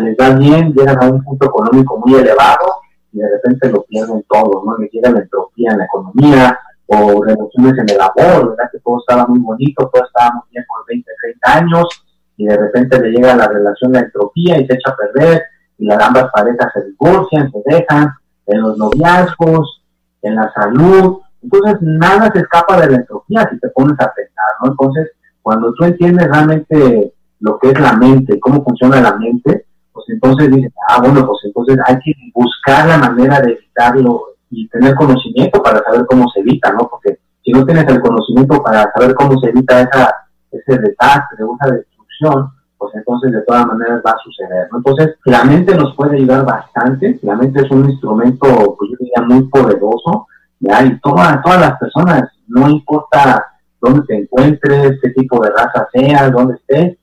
Les 0.00 0.16
da 0.16 0.30
bien, 0.30 0.72
llegan 0.74 1.02
a 1.02 1.08
un 1.08 1.22
punto 1.22 1.46
económico 1.46 2.02
muy 2.04 2.14
elevado 2.14 2.80
y 3.12 3.18
de 3.18 3.28
repente 3.30 3.70
lo 3.70 3.82
pierden 3.84 4.24
todo, 4.28 4.62
¿no? 4.64 4.76
Les 4.78 4.90
llega 4.90 5.10
la 5.10 5.20
entropía 5.20 5.72
en 5.72 5.78
la 5.78 5.84
economía, 5.84 6.58
o 6.88 7.22
reducciones 7.22 7.78
en 7.78 7.90
el 7.90 8.00
amor, 8.00 8.50
¿verdad? 8.50 8.70
Que 8.72 8.80
todo 8.80 8.98
estaba 8.98 9.26
muy 9.26 9.38
bonito, 9.40 9.90
todo 9.92 10.04
estaba 10.04 10.34
muy 10.34 10.44
bien 10.50 10.64
por 10.66 10.86
20, 10.86 11.10
30 11.22 11.58
años, 11.58 12.04
y 12.36 12.46
de 12.46 12.56
repente 12.56 13.00
le 13.00 13.10
llega 13.10 13.36
la 13.36 13.48
relación 13.48 13.92
de 13.92 14.00
entropía 14.00 14.58
y 14.58 14.66
se 14.66 14.74
echa 14.74 14.90
a 14.90 14.96
perder, 14.96 15.42
y 15.78 15.86
las 15.86 16.02
ambas 16.02 16.30
parejas 16.32 16.72
se 16.72 16.84
divorcian, 16.84 17.52
se 17.52 17.62
dejan, 17.64 18.10
en 18.46 18.62
los 18.62 18.78
noviazgos, 18.78 19.82
en 20.22 20.34
la 20.34 20.50
salud, 20.52 21.20
entonces 21.42 21.76
nada 21.82 22.30
se 22.32 22.40
escapa 22.40 22.80
de 22.80 22.90
la 22.90 22.96
entropía 22.96 23.48
si 23.50 23.58
te 23.60 23.68
pones 23.68 23.98
a 24.00 24.12
pensar, 24.12 24.46
¿no? 24.62 24.70
Entonces, 24.70 25.10
cuando 25.42 25.72
tú 25.74 25.84
entiendes 25.84 26.28
realmente 26.28 27.14
lo 27.40 27.58
que 27.58 27.70
es 27.70 27.80
la 27.80 27.92
mente, 27.92 28.40
cómo 28.40 28.64
funciona 28.64 29.00
la 29.00 29.16
mente, 29.16 29.66
pues 29.92 30.06
entonces 30.08 30.50
dices, 30.50 30.72
ah, 30.88 31.00
bueno, 31.00 31.26
pues 31.26 31.40
entonces 31.44 31.78
hay 31.86 31.98
que 32.00 32.12
buscar 32.34 32.88
la 32.88 32.98
manera 32.98 33.40
de 33.40 33.52
evitarlo, 33.52 34.34
y 34.50 34.68
tener 34.68 34.94
conocimiento 34.94 35.62
para 35.62 35.82
saber 35.84 36.06
cómo 36.06 36.28
se 36.30 36.40
evita, 36.40 36.72
¿no? 36.72 36.88
Porque 36.88 37.18
si 37.42 37.52
no 37.52 37.64
tienes 37.64 37.86
el 37.88 38.00
conocimiento 38.00 38.62
para 38.62 38.90
saber 38.92 39.14
cómo 39.14 39.38
se 39.38 39.50
evita 39.50 39.80
esa, 39.80 40.14
ese 40.50 40.78
desastre, 40.78 41.44
esa 41.44 41.74
destrucción, 41.74 42.50
pues 42.76 42.94
entonces 42.94 43.32
de 43.32 43.42
todas 43.42 43.66
maneras 43.66 44.02
va 44.06 44.12
a 44.12 44.22
suceder, 44.22 44.68
¿no? 44.70 44.78
Entonces, 44.78 45.16
la 45.24 45.44
mente 45.44 45.74
nos 45.74 45.94
puede 45.94 46.16
ayudar 46.16 46.44
bastante, 46.44 47.18
la 47.22 47.36
mente 47.36 47.62
es 47.62 47.70
un 47.70 47.90
instrumento, 47.90 48.76
pues 48.78 48.90
yo 48.90 48.96
diría, 48.98 49.22
muy 49.26 49.42
poderoso. 49.48 50.26
Y 50.60 51.00
todas, 51.00 51.42
todas 51.42 51.60
las 51.60 51.78
personas, 51.78 52.24
no 52.48 52.68
importa 52.68 53.44
dónde 53.80 54.02
te 54.06 54.16
encuentres, 54.16 54.98
qué 55.00 55.10
tipo 55.10 55.42
de 55.42 55.50
raza 55.50 55.88
seas, 55.92 56.32
dónde 56.32 56.54
estés, 56.54 56.98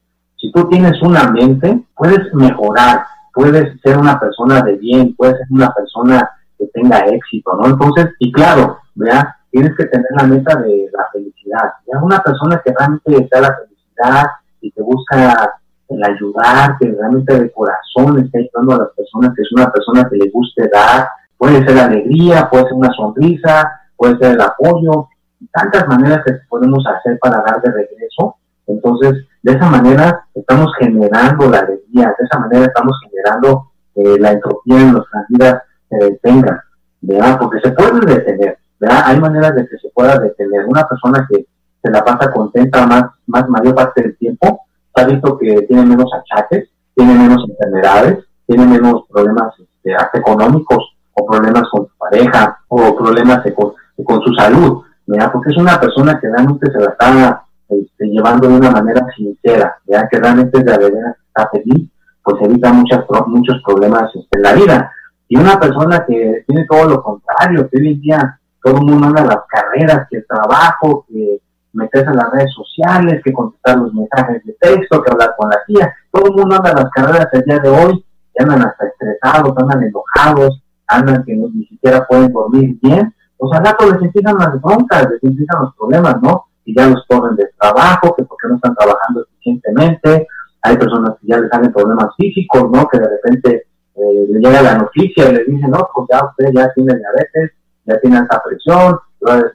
si 0.45 0.51
tú 0.51 0.67
tienes 0.67 1.01
una 1.01 1.31
mente, 1.31 1.83
puedes 1.95 2.33
mejorar, 2.33 3.05
puedes 3.33 3.79
ser 3.81 3.97
una 3.97 4.19
persona 4.19 4.61
de 4.61 4.75
bien, 4.75 5.15
puedes 5.15 5.37
ser 5.37 5.47
una 5.49 5.71
persona 5.73 6.29
tenga 6.73 6.99
éxito, 6.99 7.55
¿no? 7.57 7.67
Entonces, 7.67 8.07
y 8.19 8.31
claro, 8.31 8.79
vea, 8.95 9.35
tienes 9.51 9.75
que 9.77 9.85
tener 9.85 10.07
la 10.17 10.23
meta 10.23 10.55
de 10.61 10.89
la 10.91 11.07
felicidad. 11.11 11.73
Ya 11.87 12.01
una 12.01 12.19
persona 12.19 12.61
que 12.63 12.73
realmente 12.77 13.11
desea 13.11 13.41
la 13.41 13.55
felicidad 13.55 14.27
y 14.61 14.71
que 14.71 14.81
busca 14.81 15.57
el 15.89 16.03
ayudar, 16.03 16.77
que 16.79 16.91
realmente 16.91 17.39
de 17.39 17.51
corazón 17.51 18.19
está 18.19 18.39
ayudando 18.39 18.75
a 18.75 18.85
las 18.85 18.95
personas, 18.95 19.33
que 19.35 19.41
es 19.41 19.51
una 19.53 19.71
persona 19.71 20.09
que 20.09 20.17
le 20.17 20.29
guste 20.29 20.69
dar, 20.73 21.07
puede 21.37 21.65
ser 21.65 21.77
alegría, 21.77 22.49
puede 22.49 22.63
ser 22.65 22.73
una 22.73 22.91
sonrisa, 22.93 23.71
puede 23.95 24.17
ser 24.17 24.33
el 24.33 24.41
apoyo, 24.41 25.09
tantas 25.51 25.87
maneras 25.87 26.21
que 26.25 26.33
podemos 26.49 26.83
hacer 26.87 27.17
para 27.19 27.37
dar 27.45 27.61
de 27.61 27.71
regreso. 27.71 28.35
Entonces, 28.67 29.25
de 29.43 29.53
esa 29.53 29.69
manera 29.69 30.25
estamos 30.33 30.71
generando 30.79 31.49
la 31.49 31.59
alegría, 31.59 32.07
de 32.17 32.25
esa 32.25 32.39
manera 32.39 32.65
estamos 32.65 32.99
generando 33.03 33.71
eh, 33.95 34.19
la 34.19 34.31
entropía 34.31 34.81
en 34.81 34.93
nuestras 34.93 35.25
vidas 35.29 35.61
se 35.89 35.97
detenga, 35.97 36.63
¿verdad? 37.01 37.37
Porque 37.39 37.59
se 37.61 37.71
puede 37.71 37.99
detener, 38.05 38.57
¿verdad? 38.79 39.03
Hay 39.05 39.19
maneras 39.19 39.55
de 39.55 39.67
que 39.67 39.77
se 39.77 39.89
pueda 39.89 40.17
detener. 40.17 40.65
Una 40.65 40.87
persona 40.87 41.27
que 41.29 41.45
se 41.83 41.91
la 41.91 42.03
pasa 42.03 42.31
contenta 42.31 42.85
más, 42.85 43.05
más 43.27 43.47
mayor 43.49 43.75
parte 43.75 44.01
del 44.01 44.17
tiempo, 44.17 44.61
ha 44.95 45.03
visto 45.05 45.37
que 45.37 45.61
tiene 45.63 45.85
menos 45.85 46.09
achaques, 46.13 46.69
tiene 46.95 47.13
menos 47.13 47.45
enfermedades, 47.49 48.25
tiene 48.47 48.65
menos 48.65 49.03
problemas 49.11 49.53
este, 49.59 49.95
económicos 50.13 50.95
o 51.13 51.25
problemas 51.25 51.63
con 51.71 51.87
su 51.87 51.97
pareja 51.97 52.59
o 52.67 52.95
problemas 52.95 53.41
con, 53.55 54.23
su 54.23 54.33
salud, 54.33 54.83
¿verdad? 55.05 55.31
Porque 55.31 55.51
es 55.51 55.57
una 55.57 55.79
persona 55.79 56.19
que 56.19 56.27
realmente 56.27 56.71
se 56.71 56.79
la 56.79 56.91
está 56.91 57.45
este, 57.69 58.05
llevando 58.07 58.47
de 58.47 58.57
una 58.57 58.71
manera 58.71 59.05
sincera, 59.15 59.75
¿verdad? 59.85 60.07
Que 60.09 60.19
realmente 60.19 60.63
de 60.63 60.77
verdad 60.77 61.15
está 61.27 61.49
feliz, 61.49 61.89
pues 62.23 62.37
evita 62.41 62.71
muchas, 62.73 63.05
muchos 63.27 63.61
problemas 63.63 64.09
este, 64.15 64.37
en 64.37 64.41
la 64.41 64.53
vida. 64.53 64.91
Y 65.27 65.37
una 65.37 65.59
persona 65.59 66.05
que 66.05 66.43
tiene 66.47 66.65
todo 66.69 66.89
lo 66.89 67.03
contrario, 67.03 67.67
que 67.69 67.77
hoy 67.77 67.93
en 67.93 68.01
día 68.01 68.39
todo 68.63 68.77
el 68.77 68.85
mundo 68.85 69.07
anda 69.07 69.21
a 69.21 69.25
las 69.25 69.45
carreras, 69.47 70.07
que 70.09 70.17
el 70.17 70.27
trabajo, 70.27 71.05
que 71.07 71.41
meterse 71.73 72.09
en 72.09 72.17
las 72.17 72.31
redes 72.31 72.53
sociales, 72.53 73.21
que 73.23 73.33
contestar 73.33 73.77
los 73.77 73.93
mensajes 73.93 74.43
de 74.45 74.53
texto, 74.59 75.01
que 75.01 75.11
hablar 75.11 75.35
con 75.37 75.49
la 75.49 75.57
tía, 75.67 75.93
todo 76.11 76.27
el 76.27 76.33
mundo 76.33 76.55
anda 76.55 76.71
a 76.71 76.83
las 76.83 76.89
carreras 76.91 77.27
el 77.33 77.43
día 77.43 77.59
de 77.59 77.69
hoy, 77.69 78.05
y 78.33 78.43
andan 78.43 78.61
hasta 78.61 78.87
estresados, 78.87 79.53
andan 79.57 79.83
enojados, 79.83 80.61
andan 80.87 81.23
que 81.23 81.35
ni 81.35 81.65
siquiera 81.65 82.05
pueden 82.07 82.31
dormir 82.31 82.77
bien, 82.81 83.13
pues 83.37 83.57
al 83.57 83.65
rato 83.65 83.91
les 83.91 84.01
empiezan 84.01 84.37
las 84.37 84.61
broncas, 84.61 85.09
les 85.11 85.23
empiezan 85.23 85.61
los 85.61 85.75
problemas, 85.75 86.21
¿no? 86.21 86.45
Y 86.63 86.75
ya 86.75 86.87
los 86.87 87.05
corren 87.07 87.35
de 87.35 87.49
trabajo, 87.59 88.15
que 88.15 88.23
porque 88.23 88.47
no 88.47 88.55
están 88.55 88.75
trabajando 88.75 89.23
eficientemente, 89.23 90.27
hay 90.61 90.77
personas 90.77 91.15
que 91.21 91.27
ya 91.27 91.37
les 91.37 91.49
salen 91.49 91.71
problemas 91.71 92.09
físicos, 92.17 92.71
¿no? 92.71 92.87
Que 92.87 92.99
de 92.99 93.07
repente 93.07 93.67
eh, 93.95 94.25
le 94.29 94.39
llega 94.39 94.61
la 94.61 94.77
noticia 94.77 95.29
y 95.29 95.33
le 95.33 95.43
dicen, 95.45 95.71
no, 95.71 95.87
pues 95.93 96.07
ya 96.11 96.25
usted 96.25 96.51
ya 96.53 96.71
tiene 96.73 96.95
diabetes, 96.95 97.51
ya 97.85 97.99
tiene 97.99 98.17
alta 98.17 98.41
presión, 98.43 98.99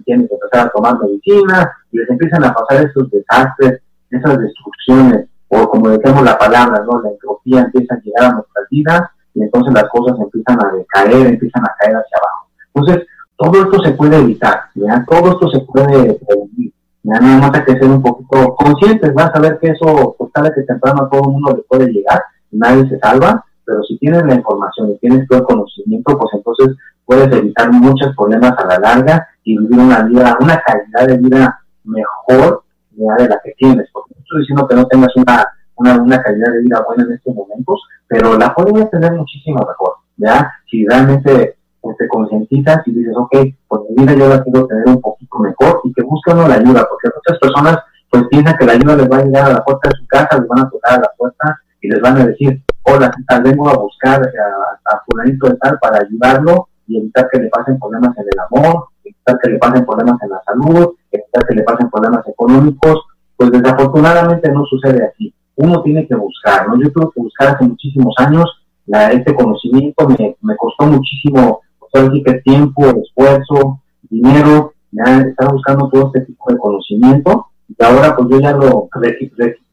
tiene 0.05 0.27
que 0.27 0.35
empezar 0.35 0.67
a 0.67 0.71
tomar 0.71 0.99
medicina, 0.99 1.71
y 1.93 1.99
les 1.99 2.11
empiezan 2.11 2.45
a 2.45 2.53
pasar 2.53 2.87
esos 2.87 3.11
desastres 3.11 3.83
esas 4.11 4.39
destrucciones, 4.39 5.29
o 5.49 5.69
como 5.69 5.91
decimos 5.91 6.25
la 6.25 6.39
palabra, 6.39 6.85
¿no? 6.85 7.01
La 7.01 7.11
entropía 7.11 7.61
empieza 7.61 7.95
a 7.95 8.01
llegar 8.01 8.25
a 8.25 8.35
nuestras 8.35 8.69
vidas 8.71 9.03
y 9.35 9.43
entonces 9.43 9.73
las 9.73 9.85
cosas 9.89 10.19
empiezan 10.21 10.59
a 10.65 10.73
decaer, 10.73 11.27
empiezan 11.27 11.65
a 11.65 11.75
caer 11.79 11.97
hacia 11.97 12.19
abajo. 12.19 12.49
Entonces, 12.75 13.07
todo 13.37 13.63
esto 13.63 13.83
se 13.85 13.93
puede 13.93 14.17
evitar, 14.19 14.63
¿ya? 14.75 15.05
Todo 15.09 15.33
esto 15.33 15.49
se 15.49 15.61
puede 15.61 16.15
prevenir. 16.27 16.73
Ya 17.03 17.19
nada 17.19 17.39
más 17.39 17.55
hay 17.55 17.65
que 17.65 17.79
ser 17.79 17.89
un 17.89 18.03
poquito 18.03 18.55
conscientes, 18.57 19.15
vas 19.15 19.31
a 19.35 19.41
ver 19.41 19.59
que 19.59 19.69
eso, 19.69 20.15
pues 20.19 20.33
tarde 20.33 20.53
que 20.55 20.63
temprano 20.63 21.05
a 21.05 21.09
todo 21.09 21.23
el 21.23 21.31
mundo 21.31 21.57
le 21.57 21.63
puede 21.63 21.91
llegar, 21.91 22.23
nadie 22.51 22.89
se 22.89 22.99
salva, 22.99 23.45
pero 23.71 23.85
si 23.85 23.97
tienes 23.99 24.25
la 24.25 24.35
información 24.35 24.91
y 24.91 24.99
tienes 24.99 25.29
todo 25.29 25.39
el 25.39 25.45
conocimiento, 25.45 26.19
pues 26.19 26.31
entonces 26.35 26.77
puedes 27.05 27.33
evitar 27.33 27.71
muchos 27.71 28.17
problemas 28.17 28.53
a 28.59 28.67
la 28.67 28.79
larga 28.81 29.29
y 29.45 29.57
vivir 29.57 29.79
una 29.79 30.03
vida, 30.03 30.37
una 30.41 30.61
calidad 30.61 31.07
de 31.07 31.19
vida 31.19 31.61
mejor 31.85 32.65
de 32.91 33.29
la 33.29 33.41
que 33.45 33.53
tienes. 33.57 33.89
Porque 33.93 34.15
no 34.17 34.23
estoy 34.23 34.41
diciendo 34.41 34.67
que 34.67 34.75
no 34.75 34.87
tengas 34.89 35.15
una, 35.15 35.47
una, 35.77 36.03
una 36.03 36.21
calidad 36.21 36.53
de 36.53 36.62
vida 36.62 36.83
buena 36.85 37.05
en 37.05 37.12
estos 37.12 37.33
momentos, 37.33 37.81
pero 38.09 38.37
la 38.37 38.53
podrías 38.53 38.91
tener 38.91 39.12
muchísimo 39.12 39.61
mejor, 39.61 39.95
¿ya? 40.17 40.50
Si 40.69 40.85
realmente 40.89 41.57
pues, 41.81 41.97
te 41.97 42.09
concientizas 42.09 42.83
y 42.87 42.91
dices, 42.91 43.15
ok, 43.17 43.37
pues 43.69 43.83
mi 43.89 44.03
vida 44.03 44.17
yo 44.17 44.29
la 44.29 44.43
quiero 44.43 44.67
tener 44.67 44.89
un 44.89 45.00
poquito 45.00 45.39
mejor 45.39 45.81
y 45.85 45.93
que 45.93 46.03
buscan 46.03 46.39
la 46.39 46.57
ayuda, 46.57 46.89
porque 46.91 47.09
muchas 47.15 47.39
personas 47.39 47.79
pues 48.11 48.25
piensan 48.29 48.57
que 48.59 48.67
la 48.67 48.73
ayuda 48.73 48.97
les 48.97 49.09
va 49.09 49.19
a 49.19 49.25
llegar 49.25 49.45
a 49.45 49.53
la 49.53 49.65
puerta 49.65 49.89
de 49.89 49.97
su 49.97 50.07
casa, 50.09 50.41
les 50.41 50.49
van 50.49 50.67
a 50.67 50.71
tocar 50.71 50.95
a 50.95 51.03
la 51.03 51.12
puerta 51.17 51.61
y 51.81 51.89
les 51.89 52.00
van 52.00 52.21
a 52.21 52.27
decir, 52.27 52.61
hola, 52.83 53.13
vengo 53.43 53.69
a 53.69 53.77
buscar 53.77 54.21
a, 54.23 54.95
a 54.95 55.03
fulanito 55.05 55.49
de 55.49 55.57
tal 55.57 55.79
para 55.81 55.99
ayudarlo 55.99 56.69
y 56.87 56.99
evitar 56.99 57.29
que 57.31 57.41
le 57.41 57.49
pasen 57.49 57.79
problemas 57.79 58.17
en 58.19 58.25
el 58.25 58.41
amor, 58.51 58.89
evitar 59.05 59.39
que 59.39 59.51
le 59.51 59.59
pasen 59.59 59.87
problemas 59.87 60.21
en 60.23 60.31
la 60.31 60.43
salud, 60.45 60.95
evitar 61.11 61.47
que 61.47 61.55
le 61.55 61.63
pasen 61.63 61.91
problemas 61.91 62.27
económicos, 62.27 63.03
pues 63.37 63.51
desafortunadamente 63.53 64.51
no 64.51 64.65
sucede 64.67 65.07
así. 65.07 65.33
Uno 65.57 65.83
tiene 65.83 66.07
que 66.07 66.15
buscar, 66.17 66.69
¿no? 66.69 66.81
Yo 66.81 66.91
tuve 66.91 67.11
que 67.15 67.21
buscar 67.21 67.55
hace 67.55 67.65
muchísimos 67.65 68.15
años 68.19 68.45
la, 68.87 69.11
este 69.13 69.35
conocimiento, 69.35 70.09
me, 70.09 70.57
costó 70.57 70.87
muchísimo, 70.87 71.61
pues, 71.79 72.11
que 72.25 72.35
tiempo, 72.41 72.83
esfuerzo, 72.87 73.81
dinero, 74.09 74.73
ya 74.91 75.21
estaba 75.21 75.53
buscando 75.53 75.89
todo 75.89 76.07
este 76.07 76.23
tipo 76.23 76.51
de 76.51 76.59
conocimiento 76.59 77.47
y 77.69 77.85
ahora 77.85 78.17
pues 78.17 78.29
yo 78.31 78.41
ya 78.41 78.53
lo, 78.53 78.89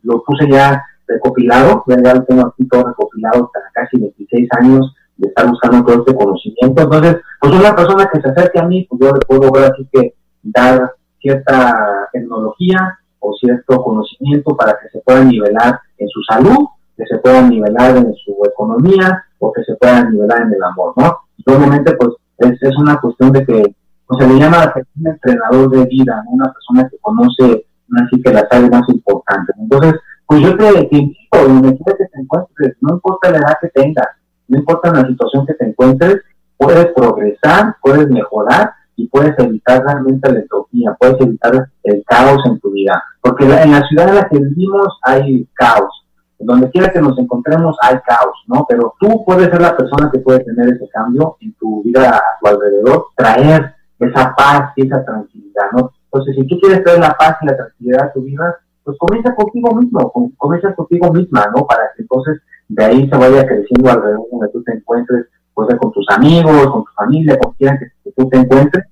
lo 0.04 0.24
puse 0.24 0.48
ya 0.48 0.84
recopilado, 1.08 1.84
lo 1.86 2.24
tengo 2.24 2.48
aquí 2.48 2.68
todo 2.68 2.88
recopilado 2.88 3.52
hasta 3.54 3.70
casi 3.74 4.00
26 4.00 4.50
años 4.60 4.96
de 5.18 5.30
estar 5.30 5.48
buscando 5.48 5.84
todo 5.84 6.00
este 6.00 6.16
conocimiento. 6.16 6.82
Entonces, 6.84 7.18
pues 7.40 7.54
una 7.54 7.76
persona 7.76 8.10
que 8.12 8.22
se 8.22 8.30
acerque 8.30 8.60
a 8.60 8.66
mí, 8.66 8.88
pues 8.90 9.02
yo 9.02 9.14
le 9.14 9.26
puedo 9.26 9.52
ver 9.52 9.72
así 9.72 9.88
que 9.92 10.14
dar 10.44 10.92
cierta 11.20 12.10
tecnología 12.12 13.00
o 13.20 13.34
cierto 13.34 13.82
conocimiento 13.82 14.56
para 14.56 14.74
que 14.74 14.90
se 14.90 15.00
pueda 15.00 15.24
nivelar 15.24 15.80
en 15.98 16.08
su 16.10 16.22
salud, 16.24 16.68
que 16.96 17.06
se 17.06 17.18
pueda 17.18 17.42
nivelar 17.42 17.98
en 17.98 18.14
su 18.16 18.38
economía 18.46 19.24
o 19.40 19.52
que 19.52 19.64
se 19.64 19.76
pueda 19.76 20.04
nivelar 20.04 20.44
en 20.44 20.54
el 20.54 20.64
amor, 20.64 20.94
¿no? 20.98 21.18
Obviamente, 21.46 21.94
pues 21.94 22.12
es, 22.40 22.62
es 22.62 22.78
una 22.78 23.00
cuestión 23.00 23.32
de 23.32 23.46
que 23.46 23.76
pues, 24.06 24.20
se 24.20 24.28
le 24.28 24.40
llama 24.40 24.74
un 24.96 25.08
entrenador 25.08 25.70
de 25.70 25.86
vida, 25.86 26.24
una 26.28 26.52
persona 26.52 26.88
que 26.90 26.98
conoce 27.00 27.66
así 27.96 28.22
que 28.22 28.34
las 28.34 28.46
áreas 28.52 28.72
más 28.72 28.90
importantes. 28.90 29.56
Entonces, 29.60 29.94
pues 30.28 30.42
yo 30.42 30.58
te, 30.58 30.84
te 30.86 30.98
invito, 30.98 31.48
donde 31.48 31.78
quiera 31.78 31.98
que 31.98 32.06
te 32.06 32.22
encuentres, 32.22 32.78
no 32.82 32.96
importa 32.96 33.32
la 33.32 33.38
edad 33.38 33.58
que 33.62 33.70
tengas, 33.70 34.08
no 34.50 34.60
importa 34.60 34.92
la 34.92 35.08
situación 35.08 35.46
que 35.46 35.54
te 35.54 35.70
encuentres, 35.70 36.18
puedes 36.58 36.88
progresar, 36.88 37.76
puedes 37.82 38.10
mejorar 38.10 38.74
y 38.98 39.08
puedes 39.08 39.38
evitar 39.40 39.84
realmente 39.84 40.32
la 40.32 40.40
entropía, 40.40 40.96
puedes 41.00 41.22
evitar 41.22 41.70
el 41.84 42.04
caos 42.06 42.42
en 42.46 42.60
tu 42.60 42.72
vida. 42.72 43.02
Porque 43.22 43.46
en 43.46 43.72
la 43.72 43.88
ciudad 43.88 44.10
en 44.10 44.16
la 44.16 44.28
que 44.28 44.40
vivimos 44.40 45.00
hay 45.04 45.48
caos. 45.54 46.04
Donde 46.40 46.70
quiera 46.70 46.92
que 46.92 47.02
nos 47.02 47.18
encontremos 47.18 47.78
hay 47.82 47.98
caos, 48.06 48.44
¿no? 48.48 48.66
Pero 48.68 48.94
tú 49.00 49.24
puedes 49.26 49.50
ser 49.50 49.62
la 49.62 49.76
persona 49.76 50.10
que 50.12 50.20
puede 50.20 50.40
tener 50.42 50.70
ese 50.70 50.88
cambio 50.90 51.38
en 51.42 51.54
tu 51.54 51.82
vida 51.84 52.16
a 52.16 52.22
tu 52.40 52.48
alrededor, 52.48 53.06
traer 53.16 53.74
esa 54.00 54.36
paz 54.36 54.72
y 54.76 54.86
esa 54.86 55.04
tranquilidad, 55.04 55.66
¿no? 55.74 55.92
Entonces, 56.12 56.36
si 56.36 56.48
tú 56.48 56.60
quieres 56.60 56.84
traer 56.84 57.00
la 57.00 57.16
paz 57.18 57.38
y 57.42 57.46
la 57.48 57.58
tranquilidad 57.58 58.06
a 58.06 58.14
tu 58.14 58.22
vida, 58.22 58.60
pues 58.88 58.98
comienza 59.00 59.36
contigo 59.36 59.76
mismo, 59.76 60.14
comienza 60.38 60.74
contigo 60.74 61.12
misma, 61.12 61.52
¿no? 61.54 61.68
Para 61.68 61.92
que 61.94 62.04
entonces 62.04 62.42
de 62.70 62.86
ahí 62.86 63.10
se 63.10 63.18
vaya 63.18 63.46
creciendo 63.46 63.92
alrededor 63.92 64.26
donde 64.32 64.48
tú 64.54 64.64
te 64.64 64.76
encuentres, 64.76 65.26
pues 65.54 65.68
con 65.78 65.92
tus 65.92 66.06
amigos, 66.10 66.68
con 66.68 66.86
tu 66.86 66.92
familia, 66.96 67.38
con 67.38 67.52
quien 67.56 67.78
que, 67.78 68.12
tú 68.12 68.30
te 68.30 68.38
encuentres, 68.38 68.86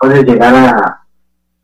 puedes 0.00 0.24
llegar 0.24 0.52
a, 0.52 1.00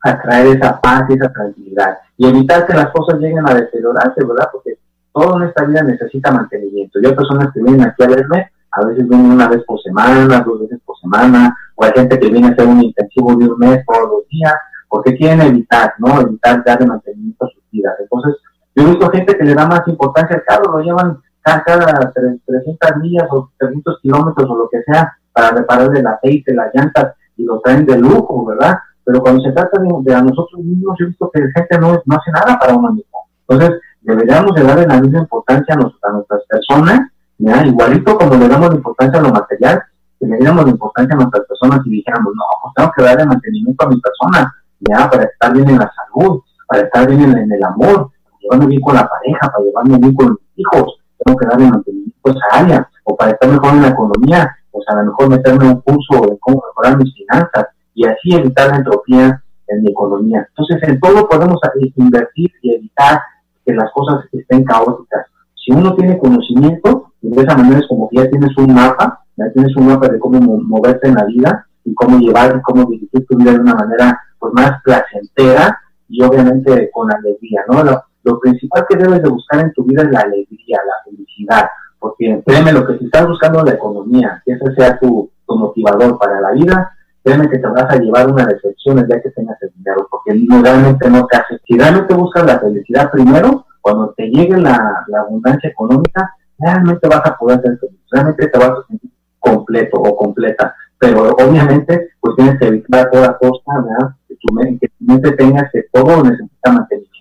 a 0.01 0.21
traer 0.21 0.55
esa 0.55 0.79
paz 0.79 1.03
y 1.09 1.13
esa 1.15 1.29
tranquilidad 1.33 1.97
y 2.15 2.25
evitar 2.25 2.65
que 2.65 2.73
las 2.73 2.89
cosas 2.91 3.19
lleguen 3.19 3.45
a 3.45 3.53
deteriorarse, 3.53 4.23
¿verdad? 4.23 4.47
Porque 4.53 4.77
todo 5.11 5.41
en 5.41 5.49
esta 5.49 5.65
vida 5.65 5.83
necesita 5.83 6.31
mantenimiento. 6.31 7.01
Yo 7.01 7.09
hay 7.09 7.15
personas 7.15 7.49
que 7.53 7.61
vienen 7.61 7.81
aquí 7.81 8.01
a 8.01 8.07
verme, 8.07 8.49
a 8.71 8.85
veces 8.85 9.09
vienen 9.09 9.29
una 9.29 9.49
vez 9.49 9.61
por 9.65 9.81
semana, 9.81 10.39
dos 10.39 10.61
veces 10.61 10.79
por 10.85 10.97
semana, 10.99 11.53
o 11.75 11.83
hay 11.83 11.91
gente 11.93 12.17
que 12.17 12.29
viene 12.29 12.47
a 12.47 12.51
hacer 12.51 12.65
un 12.65 12.81
intensivo 12.81 13.35
de 13.35 13.45
un 13.45 13.59
mes 13.59 13.83
todos 13.85 14.09
los 14.09 14.27
días, 14.29 14.53
porque 14.87 15.17
quieren 15.17 15.41
evitar, 15.41 15.95
¿no? 15.97 16.21
Evitar 16.21 16.63
darle 16.63 16.85
mantenimiento 16.85 17.43
a 17.43 17.49
sus 17.49 17.62
Entonces, 17.99 18.35
yo 18.75 18.83
he 18.83 18.89
visto 18.91 19.09
gente 19.09 19.37
que 19.37 19.43
le 19.43 19.53
da 19.53 19.65
más 19.67 19.87
importancia 19.87 20.35
al 20.35 20.43
carro, 20.43 20.77
lo 20.77 20.83
llevan 20.83 21.19
cada 21.43 22.11
300 22.13 22.97
millas 23.01 23.27
o 23.31 23.51
300 23.57 23.99
kilómetros 24.01 24.49
o 24.49 24.55
lo 24.55 24.69
que 24.69 24.81
sea 24.83 25.15
para 25.31 25.51
reparar 25.51 25.95
el 25.95 26.07
aceite, 26.07 26.53
las 26.53 26.73
llantas 26.73 27.15
y 27.37 27.43
lo 27.43 27.59
traen 27.59 27.85
de 27.85 27.97
lujo, 27.97 28.45
¿verdad? 28.45 28.77
Pero 29.03 29.21
cuando 29.21 29.43
se 29.43 29.51
trata 29.51 29.79
de, 29.81 30.15
a 30.15 30.21
nosotros 30.21 30.63
mismos, 30.63 30.95
yo 30.99 31.05
he 31.05 31.09
visto 31.09 31.29
que 31.33 31.41
la 31.41 31.51
gente 31.53 31.79
no, 31.79 32.01
no 32.05 32.15
hace 32.15 32.31
nada 32.31 32.57
para 32.57 32.75
uno 32.75 32.91
mismo. 32.93 33.19
Entonces, 33.47 33.79
deberíamos 34.01 34.55
de 34.55 34.63
darle 34.63 34.87
la 34.87 35.01
misma 35.01 35.19
importancia 35.19 35.75
a, 35.75 36.11
nuestras 36.11 36.43
personas, 36.47 37.01
¿ya? 37.37 37.65
igualito 37.65 38.17
como 38.17 38.35
le 38.35 38.47
damos 38.47 38.69
la 38.69 38.75
importancia 38.75 39.19
a 39.19 39.23
lo 39.23 39.31
material, 39.31 39.83
que 40.19 40.27
le 40.27 40.37
diéramos 40.37 40.65
la 40.65 40.71
importancia 40.71 41.13
a 41.13 41.17
nuestras 41.17 41.45
personas 41.47 41.81
y 41.85 41.89
dijéramos, 41.89 42.33
no, 42.33 42.43
pues 42.61 42.73
tengo 42.75 42.91
que 42.95 43.03
darle 43.03 43.25
mantenimiento 43.25 43.85
a 43.85 43.89
mi 43.89 43.99
persona, 43.99 44.55
ya, 44.79 45.09
para 45.09 45.23
estar 45.23 45.53
bien 45.53 45.69
en 45.69 45.79
la 45.79 45.91
salud, 45.91 46.41
para 46.73 46.85
estar 46.85 47.07
bien 47.07 47.37
en, 47.37 47.51
el 47.51 47.63
amor, 47.63 48.09
para 48.23 48.37
llevarme 48.41 48.65
bien 48.65 48.81
con 48.81 48.95
la 48.95 49.07
pareja, 49.07 49.51
para 49.51 49.63
llevarme 49.63 49.97
bien 49.99 50.13
con 50.15 50.29
mis 50.31 50.39
hijos, 50.55 50.97
tengo 51.23 51.37
que 51.37 51.45
darle 51.45 51.69
mantenimiento 51.69 52.17
a 52.25 52.31
esa 52.31 52.63
área, 52.63 52.89
o 53.03 53.15
para 53.15 53.31
estar 53.31 53.49
mejor 53.49 53.75
en 53.75 53.81
la 53.83 53.89
economía, 53.89 54.55
pues 54.71 54.83
a 54.87 54.95
lo 54.95 55.03
mejor 55.05 55.29
meterme 55.29 55.67
un 55.67 55.81
curso 55.81 56.25
de 56.25 56.37
cómo 56.39 56.63
mejorar 56.67 56.97
mis 56.97 57.13
finanzas 57.13 57.67
y 57.93 58.07
así 58.07 58.33
evitar 58.33 58.71
la 58.71 58.77
entropía 58.77 59.43
en 59.67 59.83
mi 59.83 59.91
economía. 59.91 60.47
Entonces, 60.49 60.89
en 60.89 60.99
todo 60.99 61.29
podemos 61.29 61.59
invertir 61.95 62.51
y 62.63 62.73
evitar 62.73 63.21
que 63.63 63.73
las 63.73 63.91
cosas 63.91 64.25
estén 64.31 64.63
caóticas. 64.63 65.27
Si 65.53 65.71
uno 65.71 65.93
tiene 65.95 66.17
conocimiento, 66.17 67.13
de 67.21 67.41
esa 67.41 67.55
manera 67.55 67.79
es 67.79 67.87
como 67.87 68.09
que 68.09 68.17
ya 68.17 68.29
tienes 68.31 68.57
un 68.57 68.73
mapa, 68.73 69.23
ya 69.37 69.51
tienes 69.53 69.75
un 69.77 69.87
mapa 69.87 70.07
de 70.07 70.17
cómo 70.17 70.39
moverte 70.39 71.07
en 71.07 71.15
la 71.15 71.25
vida 71.25 71.67
y 71.85 71.93
cómo 71.93 72.17
llevar 72.17 72.55
y 72.57 72.61
cómo 72.63 72.85
dirigir 72.89 73.27
tu 73.27 73.37
vida 73.37 73.51
de 73.51 73.59
una 73.59 73.75
manera 73.75 74.19
pues 74.39 74.51
más 74.53 74.81
placentera 74.83 75.79
y 76.13 76.21
obviamente 76.21 76.91
con 76.93 77.11
alegría, 77.11 77.61
¿no? 77.67 77.83
lo 78.23 78.39
principal 78.39 78.85
que 78.87 78.97
debes 78.97 79.21
de 79.21 79.29
buscar 79.29 79.59
en 79.59 79.73
tu 79.73 79.83
vida 79.83 80.03
es 80.03 80.11
la 80.11 80.21
alegría, 80.21 80.79
la 80.85 81.11
felicidad, 81.11 81.69
porque 82.03 82.43
créeme, 82.45 82.73
lo 82.73 82.85
que 82.85 82.97
si 82.97 83.05
estás 83.05 83.25
buscando 83.25 83.63
la 83.63 83.73
economía, 83.73 84.41
que 84.45 84.51
ese 84.51 84.75
sea 84.75 84.99
tu, 84.99 85.31
motivador 85.47 86.17
para 86.17 86.41
la 86.41 86.51
vida, 86.51 86.91
créeme 87.23 87.47
que 87.47 87.59
te 87.59 87.67
vas 87.67 87.85
a 87.87 87.97
llevar 87.97 88.27
una 88.27 88.43
decepción 88.45 88.97
el 88.97 89.05
día 89.05 89.21
que 89.21 89.29
tengas 89.29 89.61
el 89.61 89.71
dinero, 89.77 90.07
porque 90.09 90.31
realmente 90.63 91.09
no 91.09 91.27
te 91.27 91.37
hace. 91.37 91.59
Si 91.67 91.77
realmente 91.77 92.15
buscas 92.15 92.43
la 92.45 92.59
felicidad 92.59 93.11
primero, 93.11 93.67
cuando 93.79 94.13
te 94.17 94.23
llegue 94.29 94.57
la, 94.57 95.05
abundancia 95.15 95.69
económica, 95.69 96.33
realmente 96.57 97.07
vas 97.07 97.21
a 97.23 97.37
poder 97.37 97.61
ser 97.61 97.77
feliz, 97.77 97.99
realmente 98.11 98.47
te 98.47 98.59
vas 98.59 98.71
a 98.71 98.87
sentir 98.87 99.11
completo 99.39 99.97
o 99.97 100.17
completa, 100.17 100.75
pero 100.97 101.29
obviamente 101.29 102.09
pues 102.19 102.35
tienes 102.35 102.59
que 102.59 102.67
evitar 102.67 103.11
toda 103.11 103.37
costa, 103.37 103.73
¿verdad? 103.75 104.15
Tu 104.45 104.53
mente, 104.53 104.91
tu 104.99 105.05
mente 105.05 105.31
tenga 105.31 105.69
que 105.71 105.83
todo 105.91 106.23
necesita 106.23 106.71
mantenimiento 106.71 107.13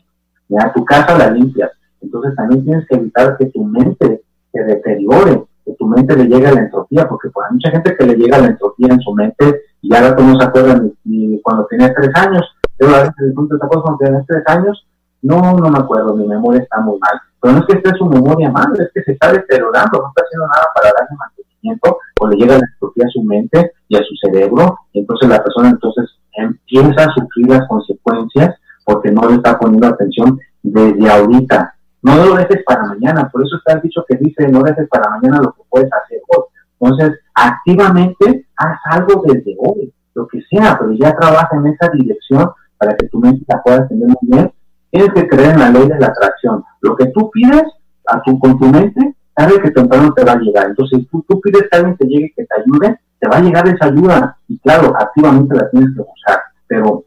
ya 0.52 0.72
tu 0.72 0.85
casa 0.85 1.16
la 1.16 1.30
limpias. 1.30 1.70
Entonces 2.00 2.35
también 2.37 2.64
tienes 2.64 2.87
que 2.87 2.96
evitar 2.96 3.37
que 3.38 3.46
tu 3.46 3.64
mente 3.64 4.22
se 4.52 4.64
deteriore, 4.64 5.44
que 5.64 5.72
tu 5.74 5.87
mente 5.87 6.16
le 6.16 6.24
llegue 6.24 6.46
a 6.46 6.52
la 6.52 6.61
entropía, 6.62 7.08
porque 7.08 7.30
pues, 7.30 7.46
mucha 7.50 7.70
gente 7.70 7.96
que 7.96 8.06
le 8.06 8.14
llega 8.16 8.38
la 8.38 8.48
entropía 8.48 8.88
en 8.88 9.00
su 9.00 9.14
mente 9.14 9.62
y 9.80 9.94
ahora 9.94 10.14
tú 10.16 10.22
no 10.22 10.38
se 10.38 10.44
acuerdas 10.44 10.82
ni, 11.04 11.40
cuando 11.40 11.66
tenía 11.66 11.92
tres 11.94 12.11
años. 12.14 12.42
Pero 12.76 12.94
a 12.94 13.02
veces 13.02 13.14
¿te 13.16 13.30
acuerdas 13.30 13.82
cuando 13.82 13.98
tenías 13.98 14.26
tres 14.26 14.42
años? 14.46 14.87
No, 15.22 15.40
no 15.54 15.70
me 15.70 15.78
acuerdo, 15.78 16.14
mi 16.14 16.26
memoria 16.26 16.62
está 16.62 16.80
muy 16.80 16.98
mal. 16.98 17.20
Pero 17.40 17.54
no 17.54 17.61
es 17.61 17.66
que 17.66 17.76
esté 17.78 17.90
su 17.96 18.06
memoria 18.06 18.50
mal, 18.50 18.72
es 18.78 18.90
que 18.92 19.02
se 19.02 19.12
está 19.12 19.32
deteriorando, 19.32 19.98
no 19.98 20.08
está 20.08 20.22
haciendo 20.24 20.46
nada 20.48 20.66
para 20.74 20.92
darle 20.98 21.16
mantenimiento, 21.16 21.98
o 22.20 22.28
le 22.28 22.37
llega 22.37 22.58
la 22.58 22.66
entropía 22.72 23.06
a 23.06 23.11
su 23.11 23.22
mente 23.22 23.72
y 23.88 23.96
a 23.96 24.00
su 24.00 24.14
cerebro, 24.16 24.78
y 24.92 25.00
entonces 25.00 25.28
la 25.28 25.42
persona 25.42 25.70
entonces 25.70 26.11
empieza 26.78 27.08
a 27.08 27.14
sufrir 27.14 27.48
las 27.48 27.66
consecuencias 27.68 28.56
porque 28.85 29.11
no 29.11 29.28
le 29.28 29.37
está 29.37 29.58
poniendo 29.58 29.87
atención 29.87 30.38
desde 30.62 31.11
ahorita. 31.11 31.74
No 32.02 32.16
lo 32.16 32.35
dejes 32.35 32.62
para 32.64 32.85
mañana, 32.85 33.28
por 33.30 33.44
eso 33.44 33.56
está 33.56 33.74
el 33.74 33.82
dicho 33.82 34.04
que 34.08 34.16
dice, 34.16 34.48
no 34.48 34.62
dejes 34.62 34.88
para 34.88 35.11
mañana 35.11 35.40
lo 35.40 35.52
que 35.52 35.62
puedes 35.68 35.88
hacer 35.92 36.20
hoy. 36.37 36.44
Entonces, 36.80 37.20
activamente 37.35 38.46
haz 38.56 38.78
algo 38.90 39.22
desde 39.24 39.56
hoy, 39.58 39.92
lo 40.14 40.26
que 40.26 40.42
sea, 40.50 40.76
pero 40.78 40.92
ya 40.92 41.14
trabaja 41.14 41.56
en 41.56 41.68
esa 41.68 41.88
dirección 41.90 42.50
para 42.76 42.96
que 42.96 43.06
tu 43.06 43.20
mente 43.20 43.44
la 43.46 43.62
pueda 43.62 43.87
tener 43.87 44.08
muy 44.08 44.16
bien 44.22 44.52
Tienes 44.92 45.08
que 45.14 45.26
creer 45.26 45.52
en 45.54 45.61
la 45.61 45.70
ley 45.70 45.88
de 45.88 45.98
la 45.98 46.08
atracción. 46.08 46.62
Lo 46.82 46.94
que 46.94 47.06
tú 47.06 47.30
pides 47.30 47.64
a 48.06 48.20
tu, 48.20 48.38
con 48.38 48.58
tu 48.58 48.66
mente, 48.66 49.16
tarde 49.35 49.58
que 49.62 49.70
temprano 49.70 50.12
te 50.12 50.22
va 50.22 50.32
a 50.32 50.38
llegar. 50.38 50.66
Entonces, 50.66 51.06
tú, 51.11 51.24
tú 51.26 51.40
pides 51.40 51.62
que 51.62 51.78
alguien 51.78 51.96
te 51.96 52.06
llegue 52.06 52.32
que 52.37 52.44
te 52.44 52.61
ayude, 52.61 53.00
te 53.18 53.26
va 53.26 53.38
a 53.38 53.40
llegar 53.40 53.66
esa 53.66 53.87
ayuda. 53.87 54.37
Y 54.48 54.58
claro, 54.58 54.92
activamente 54.98 55.56
la 55.56 55.70
tienes 55.70 55.96
que 55.96 56.02
usar. 56.02 56.42
Pero 56.72 57.04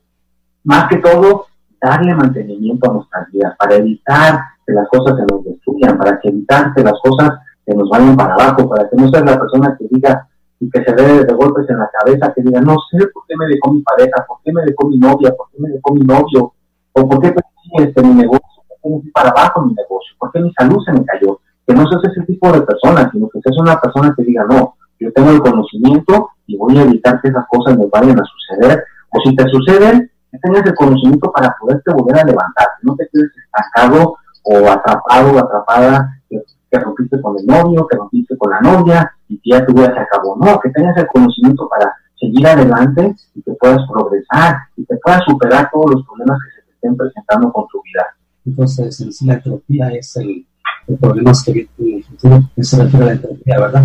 más 0.64 0.88
que 0.90 0.98
todo, 0.98 1.48
darle 1.82 2.14
mantenimiento 2.14 2.88
a 2.88 2.94
nuestras 2.94 3.32
vidas 3.32 3.56
para 3.58 3.74
evitar 3.74 4.40
que 4.64 4.74
las 4.74 4.88
cosas 4.90 5.18
se 5.18 5.26
nos 5.26 5.44
destruyan, 5.44 5.98
para 5.98 6.20
evitar 6.22 6.72
que 6.76 6.84
las 6.84 6.94
cosas 7.02 7.40
se 7.66 7.74
nos 7.74 7.90
vayan 7.90 8.16
para 8.16 8.36
abajo, 8.36 8.70
para 8.70 8.88
que 8.88 8.96
no 8.96 9.10
seas 9.10 9.26
la 9.26 9.40
persona 9.40 9.76
que 9.80 9.88
diga 9.90 10.28
y 10.60 10.70
que 10.70 10.84
se 10.84 10.94
dé 10.94 11.26
de 11.26 11.34
golpes 11.34 11.68
en 11.68 11.80
la 11.80 11.90
cabeza, 12.00 12.32
que 12.32 12.44
diga, 12.44 12.62
no 12.62 12.76
sé 12.92 13.08
por 13.08 13.26
qué 13.26 13.36
me 13.36 13.48
dejó 13.48 13.74
mi 13.74 13.82
pareja, 13.82 14.24
por 14.28 14.38
qué 14.44 14.54
me 14.54 14.62
dejó 14.66 14.88
mi 14.88 15.00
novia, 15.00 15.34
por 15.36 15.50
qué 15.50 15.58
me 15.60 15.70
dejó 15.70 15.94
mi 15.96 16.02
novio, 16.02 16.54
o 16.94 17.10
por 17.10 17.20
qué 17.22 17.30
perdí 17.32 17.90
este, 17.90 18.04
mi 18.04 18.14
negocio, 18.14 18.62
por 18.68 18.78
qué 18.84 18.90
me 18.90 19.02
fui 19.02 19.10
para 19.10 19.30
abajo 19.30 19.64
mi 19.64 19.74
negocio, 19.74 20.16
por 20.20 20.32
qué 20.32 20.42
mi 20.42 20.54
salud 20.54 20.78
se 20.86 20.94
me 20.94 21.04
cayó. 21.06 21.40
Que 21.66 21.74
no 21.74 21.88
seas 21.88 22.04
ese 22.04 22.24
tipo 22.28 22.52
de 22.52 22.62
persona, 22.62 23.10
sino 23.12 23.28
que 23.30 23.42
seas 23.42 23.58
una 23.58 23.82
persona 23.82 24.14
que 24.16 24.24
diga, 24.24 24.46
no, 24.48 24.76
yo 25.00 25.12
tengo 25.12 25.32
el 25.32 25.42
conocimiento 25.42 26.30
y 26.46 26.56
voy 26.56 26.78
a 26.78 26.84
evitar 26.84 27.20
que 27.20 27.30
esas 27.30 27.48
cosas 27.48 27.76
me 27.80 27.88
vayan 27.88 28.20
a 28.20 28.24
suceder, 28.24 28.84
o 29.16 29.30
si 29.30 29.36
te 29.36 29.44
suceden, 29.50 30.12
que 30.32 30.40
tengas 30.40 30.66
el 30.66 30.76
conocimiento 30.76 31.32
para 31.32 31.56
poderte 31.60 31.94
volver 31.94 32.20
a 32.20 32.26
levantar, 32.26 32.68
que 32.80 32.88
no 32.88 32.96
te 32.96 33.08
quedes 33.12 33.32
estancado 33.46 34.16
o 34.44 34.70
atrapado 34.70 35.32
o 35.32 35.40
atrapada, 35.40 36.20
que, 36.30 36.42
que 36.70 36.80
rompiste 36.80 37.22
con 37.22 37.40
el 37.40 37.46
novio, 37.46 37.88
que 37.88 37.98
rompiste 37.98 38.38
con 38.38 38.52
la 38.52 38.60
novia 38.60 39.12
y 39.30 39.40
que 39.40 39.52
ya 39.52 39.66
tu 39.66 39.74
vida 39.74 39.94
se 39.94 40.00
acabó. 40.00 40.36
No, 40.38 40.60
que 40.60 40.70
tengas 40.72 40.98
el 40.98 41.08
conocimiento 41.08 41.70
para 41.70 41.94
seguir 42.20 42.46
adelante 42.46 43.16
y 43.34 43.42
que 43.42 43.52
puedas 43.54 43.80
progresar 43.90 44.58
y 44.76 44.86
que 44.86 44.96
puedas 44.98 45.24
superar 45.26 45.70
todos 45.72 45.92
los 45.92 46.06
problemas 46.06 46.38
que 46.44 46.62
se 46.62 46.68
te 46.68 46.74
estén 46.74 46.98
presentando 46.98 47.52
con 47.54 47.68
tu 47.68 47.82
vida. 47.84 48.06
Entonces, 48.46 49.00
en 49.02 49.14
sí, 49.14 49.26
la 49.26 49.36
entropía 49.36 49.90
es 49.90 50.16
el, 50.18 50.46
el 50.88 50.98
problema 50.98 51.32
que 51.44 51.52
viene 51.52 51.70
en 51.80 51.96
el 51.98 52.04
futuro. 52.04 52.42
Eso 52.56 52.78
se 52.78 52.84
refiere 52.84 53.06
a 53.06 53.08
la 53.08 53.14
entropía, 53.14 53.60
¿verdad? 53.60 53.84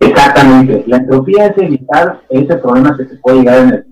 Exactamente. 0.00 0.84
La 0.86 0.96
entropía 0.96 1.46
es 1.46 1.58
evitar 1.58 2.22
ese 2.30 2.56
problema 2.56 2.96
que 2.96 3.06
se 3.06 3.16
puede 3.16 3.38
llegar 3.38 3.58
en 3.58 3.68
el. 3.70 3.89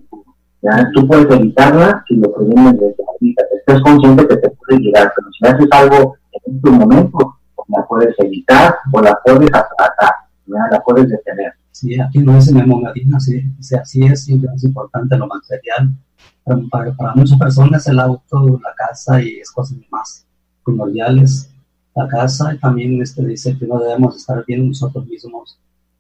¿Ya? 0.63 0.91
Tú 0.95 1.07
puedes 1.07 1.31
evitarla 1.31 2.05
si 2.07 2.17
lo 2.17 2.33
previenes 2.33 2.73
desde 2.75 3.05
ahorita. 3.07 3.43
Estés 3.59 3.83
consciente 3.83 4.29
que 4.29 4.37
te 4.37 4.51
puede 4.51 4.81
llegar, 4.81 5.13
pero 5.15 5.29
si 5.33 5.47
haces 5.47 5.69
algo 5.71 6.17
en 6.33 6.55
este 6.55 6.71
momento, 6.71 7.39
pues 7.55 7.69
la 7.69 7.87
puedes 7.87 8.15
evitar 8.19 8.77
o 8.93 9.01
la 9.01 9.19
puedes 9.25 9.49
atratar, 9.49 10.13
¿ya? 10.47 10.69
la 10.71 10.81
puedes 10.81 11.09
detener. 11.09 11.53
Sí, 11.71 12.01
aquí 12.01 12.21
lo 12.21 12.35
dice 12.35 12.53
Memo 12.53 12.81
Medina, 12.81 13.21
sí, 13.21 13.41
dice, 13.57 13.77
así 13.77 14.05
es, 14.05 14.25
siempre 14.25 14.51
es 14.55 14.65
importante 14.65 15.17
lo 15.17 15.27
material. 15.27 15.95
Para, 16.43 16.61
para, 16.71 16.93
para 16.93 17.15
muchas 17.15 17.39
personas 17.39 17.87
el 17.87 18.01
auto, 18.01 18.59
la 18.63 18.75
casa 18.75 19.23
y 19.23 19.39
es 19.39 19.51
cosas 19.51 19.79
más 19.91 20.27
primordiales. 20.65 21.51
La 21.95 22.09
casa 22.09 22.55
y 22.55 22.59
también 22.59 23.01
este 23.03 23.25
dice 23.25 23.57
que 23.59 23.67
no 23.67 23.79
debemos 23.79 24.17
estar 24.17 24.45
bien 24.47 24.69
nosotros 24.69 25.07
mismos 25.07 25.59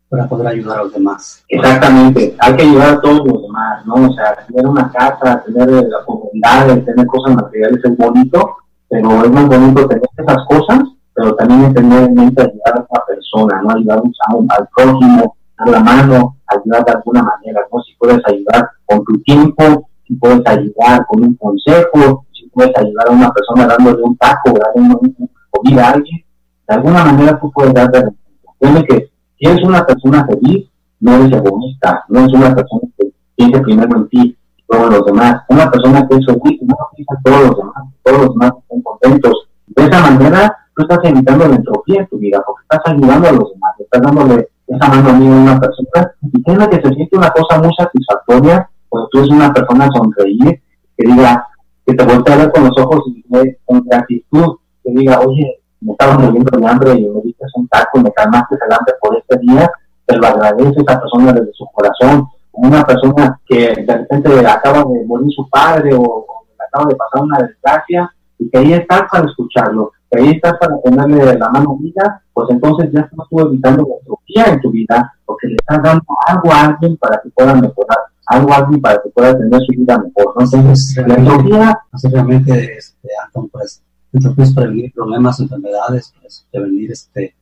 para 0.08 0.26
poder 0.28 0.46
ayudar 0.48 0.78
a 0.80 0.82
los 0.84 0.92
demás. 0.92 1.44
Exactamente, 1.48 2.34
hay 2.38 2.56
que 2.56 2.62
ayudar 2.62 2.94
a 2.94 3.00
todos 3.00 3.26
los 3.26 3.42
demás, 3.42 3.84
¿no? 3.86 3.94
O 3.94 4.12
sea, 4.14 4.36
tener 4.46 4.66
una 4.66 4.90
casa, 4.90 5.42
tener 5.44 5.68
la 5.68 6.04
comodidad, 6.06 6.66
tener 6.84 7.06
cosas 7.06 7.34
materiales 7.36 7.84
es 7.84 7.96
bonito, 7.96 8.56
pero 8.88 9.24
es 9.24 9.30
más 9.30 9.46
bonito 9.46 9.86
tener 9.86 10.02
esas 10.16 10.44
cosas, 10.48 10.80
pero 11.14 11.34
también 11.34 11.64
es 11.64 11.74
tener 11.74 12.04
en 12.04 12.14
mente 12.14 12.42
ayudar 12.42 12.78
a 12.78 12.80
otra 12.80 13.04
persona, 13.06 13.60
¿no? 13.62 13.70
Ayudar 13.70 13.98
a 13.98 14.34
un- 14.36 14.46
al 14.50 14.68
prójimo, 14.74 15.36
dar 15.58 15.68
la 15.68 15.80
mano, 15.80 16.36
ayudar 16.46 16.84
de 16.84 16.92
alguna 16.92 17.22
manera, 17.22 17.60
¿no? 17.72 17.80
Si 17.82 17.94
puedes 17.96 18.20
ayudar 18.26 18.70
con 18.86 19.04
tu 19.04 19.20
tiempo, 19.22 19.88
si 20.06 20.14
puedes 20.14 20.40
ayudar 20.46 21.04
con 21.06 21.22
un 21.22 21.34
consejo, 21.36 22.24
si 22.32 22.48
puedes 22.48 22.74
ayudar 22.78 23.08
a 23.08 23.12
una 23.12 23.30
persona 23.32 23.66
dándole 23.66 24.02
un 24.02 24.16
taco, 24.16 24.52
dándole 24.74 25.00
un- 25.02 25.14
un- 25.18 25.30
comida 25.50 25.88
a 25.88 25.90
alguien, 25.92 26.24
de 26.68 26.74
alguna 26.74 27.04
manera 27.04 27.38
tú 27.40 27.50
puedes 27.52 27.74
dar 27.74 27.90
de 27.90 28.84
que 28.86 29.10
si 29.38 29.48
eres 29.48 29.62
una 29.64 29.86
persona 29.86 30.26
feliz, 30.26 30.68
no 31.00 31.14
eres 31.14 31.32
egoísta, 31.32 32.04
no 32.08 32.20
eres 32.20 32.32
una 32.32 32.54
persona 32.54 32.82
que 32.98 33.10
piensa 33.36 33.62
primero 33.62 33.96
en 33.96 34.08
ti 34.08 34.36
luego 34.68 34.86
en 34.86 34.92
los 34.92 35.06
demás. 35.06 35.42
Una 35.48 35.70
persona 35.70 36.06
que 36.08 36.16
es 36.16 36.26
feliz, 36.26 36.60
no 36.62 36.76
piensa 36.94 37.14
en 37.16 37.22
todos 37.22 37.46
los 37.46 37.56
demás, 37.56 37.84
todos 38.02 38.18
los 38.18 38.34
demás 38.34 38.52
estén 38.58 38.82
contentos. 38.82 39.48
De 39.66 39.84
esa 39.84 40.00
manera, 40.00 40.56
tú 40.74 40.82
estás 40.82 40.98
evitando 41.04 41.48
la 41.48 41.56
entropía 41.56 42.00
en 42.00 42.08
tu 42.08 42.18
vida, 42.18 42.42
porque 42.44 42.62
estás 42.62 42.92
ayudando 42.92 43.28
a 43.28 43.32
los 43.32 43.52
demás, 43.52 43.74
estás 43.78 44.02
dándole 44.02 44.48
esa 44.66 44.88
mano 44.88 45.10
amiga 45.10 45.34
a 45.34 45.42
una 45.42 45.60
persona, 45.60 46.12
y 46.32 46.42
créeme 46.42 46.68
que 46.68 46.82
se 46.82 46.94
siente 46.94 47.16
una 47.16 47.30
cosa 47.30 47.62
muy 47.62 47.72
satisfactoria, 47.78 48.68
cuando 48.88 49.08
tú 49.10 49.18
eres 49.18 49.30
una 49.30 49.52
persona 49.52 49.88
sonreír, 49.94 50.62
que 50.96 51.06
diga, 51.06 51.46
que 51.86 51.94
te 51.94 52.04
voltea 52.04 52.34
a 52.34 52.38
ver 52.38 52.52
con 52.52 52.64
los 52.64 52.78
ojos 52.78 53.04
y 53.06 53.24
con 53.64 53.82
gratitud, 53.84 54.56
que 54.82 54.90
diga, 54.92 55.20
oye, 55.20 55.60
me 55.80 55.92
estaba 55.92 56.18
muriendo 56.18 56.58
de 56.58 56.66
hambre 56.66 56.92
y 56.92 57.06
me 57.06 57.20
diste 57.22 57.44
un 57.54 57.68
taco 57.68 57.98
y 57.98 58.02
me 58.02 58.12
calmaste 58.12 58.54
el 58.54 58.72
hambre 58.72 58.94
por 59.00 59.16
este 59.16 59.38
día, 59.38 59.70
te 60.06 60.16
lo 60.16 60.26
agradece 60.26 60.80
esa 60.80 61.00
persona 61.00 61.32
desde 61.32 61.52
su 61.52 61.66
corazón, 61.72 62.28
una 62.52 62.84
persona 62.84 63.38
que 63.46 63.84
de 63.86 63.96
repente 63.96 64.46
acaba 64.46 64.78
de 64.78 65.04
morir 65.06 65.30
su 65.34 65.48
padre 65.48 65.94
o, 65.94 66.00
o 66.02 66.44
le 66.58 66.64
acaba 66.64 66.86
de 66.86 66.96
pasar 66.96 67.22
una 67.22 67.38
desgracia 67.38 68.12
y 68.38 68.50
que 68.50 68.58
ahí 68.58 68.72
estás 68.72 69.02
para 69.10 69.26
escucharlo, 69.26 69.92
que 70.10 70.20
ahí 70.20 70.30
estás 70.30 70.54
para 70.58 70.76
ponerle 70.76 71.38
la 71.38 71.48
mano 71.50 71.76
amiga, 71.78 72.22
pues 72.32 72.48
entonces 72.50 72.90
ya 72.92 73.00
estás 73.00 73.26
tú 73.28 73.40
evitando 73.40 73.86
la 73.88 73.96
entropía 73.96 74.44
en 74.54 74.60
tu 74.60 74.70
vida, 74.70 75.12
porque 75.24 75.48
le 75.48 75.56
estás 75.56 75.82
dando 75.82 76.04
algo 76.26 76.52
a 76.52 76.66
alguien 76.66 76.96
para 76.96 77.20
que 77.20 77.30
pueda 77.30 77.54
mejorar, 77.54 77.98
algo 78.26 78.52
a 78.52 78.56
alguien 78.56 78.80
para 78.80 79.02
que 79.02 79.08
pueda 79.10 79.36
tener 79.36 79.60
su 79.60 79.72
vida 79.72 79.98
mejor, 79.98 80.34
¿no? 80.36 80.44
Entonces, 80.44 80.96
la 81.06 81.14
entropía 81.14 81.80
Así 81.92 82.08
realmente, 82.08 82.76
este, 82.76 83.08
Anton, 83.24 83.48
pues, 83.48 83.82
entropía 84.12 84.44
es 84.44 84.54
prevenir 84.54 84.92
problemas, 84.92 85.40
enfermedades, 85.40 86.12
pues, 86.20 86.46
prevenir 86.50 86.92
este, 86.92 87.34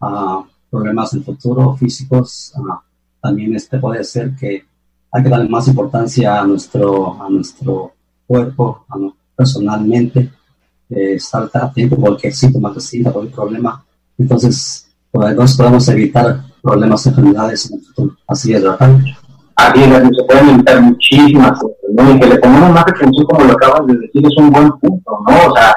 ah, 0.00 0.44
problemas 0.70 1.12
en 1.14 1.24
futuro, 1.24 1.76
físicos. 1.76 2.52
ah, 2.56 2.80
también 3.20 3.54
este, 3.54 3.78
puede 3.78 4.02
ser 4.04 4.34
que 4.36 4.64
hay 5.12 5.22
que 5.22 5.28
darle 5.28 5.48
más 5.48 5.68
importancia 5.68 6.40
a 6.40 6.46
nuestro, 6.46 7.22
a 7.22 7.28
nuestro 7.28 7.92
cuerpo, 8.26 8.84
a 8.88 8.98
no- 8.98 9.16
personalmente, 9.36 10.30
eh, 10.90 11.14
estar 11.14 11.48
a 11.54 11.72
cualquier 12.00 12.32
síntoma 12.34 12.72
que 12.72 12.80
sienta, 12.80 13.12
cualquier 13.12 13.34
problema. 13.34 13.84
Entonces, 14.18 14.88
pues, 15.10 15.30
entonces 15.30 15.56
podemos 15.56 15.88
evitar 15.88 16.44
problemas, 16.62 17.06
enfermedades 17.06 17.70
en 17.70 17.78
el 17.78 17.84
futuro. 17.84 18.16
Así 18.26 18.52
es, 18.52 18.62
¿verdad? 18.62 18.98
Así 19.56 19.82
es, 19.82 19.88
se 19.88 20.24
pueden 20.24 20.48
evitar 20.48 20.80
muchísimas 20.82 21.58
cosas, 21.60 21.76
¿no? 21.92 22.14
Y 22.14 22.20
que 22.20 22.26
le 22.26 22.38
pongamos 22.38 22.70
más 22.72 22.82
atención, 22.88 23.26
como 23.26 23.44
lo 23.44 23.52
acabas 23.52 23.86
de 23.86 23.96
decir, 23.98 24.26
es 24.26 24.36
un 24.38 24.50
buen 24.50 24.72
punto, 24.72 25.18
¿no? 25.28 25.50
O 25.52 25.54
sea, 25.56 25.71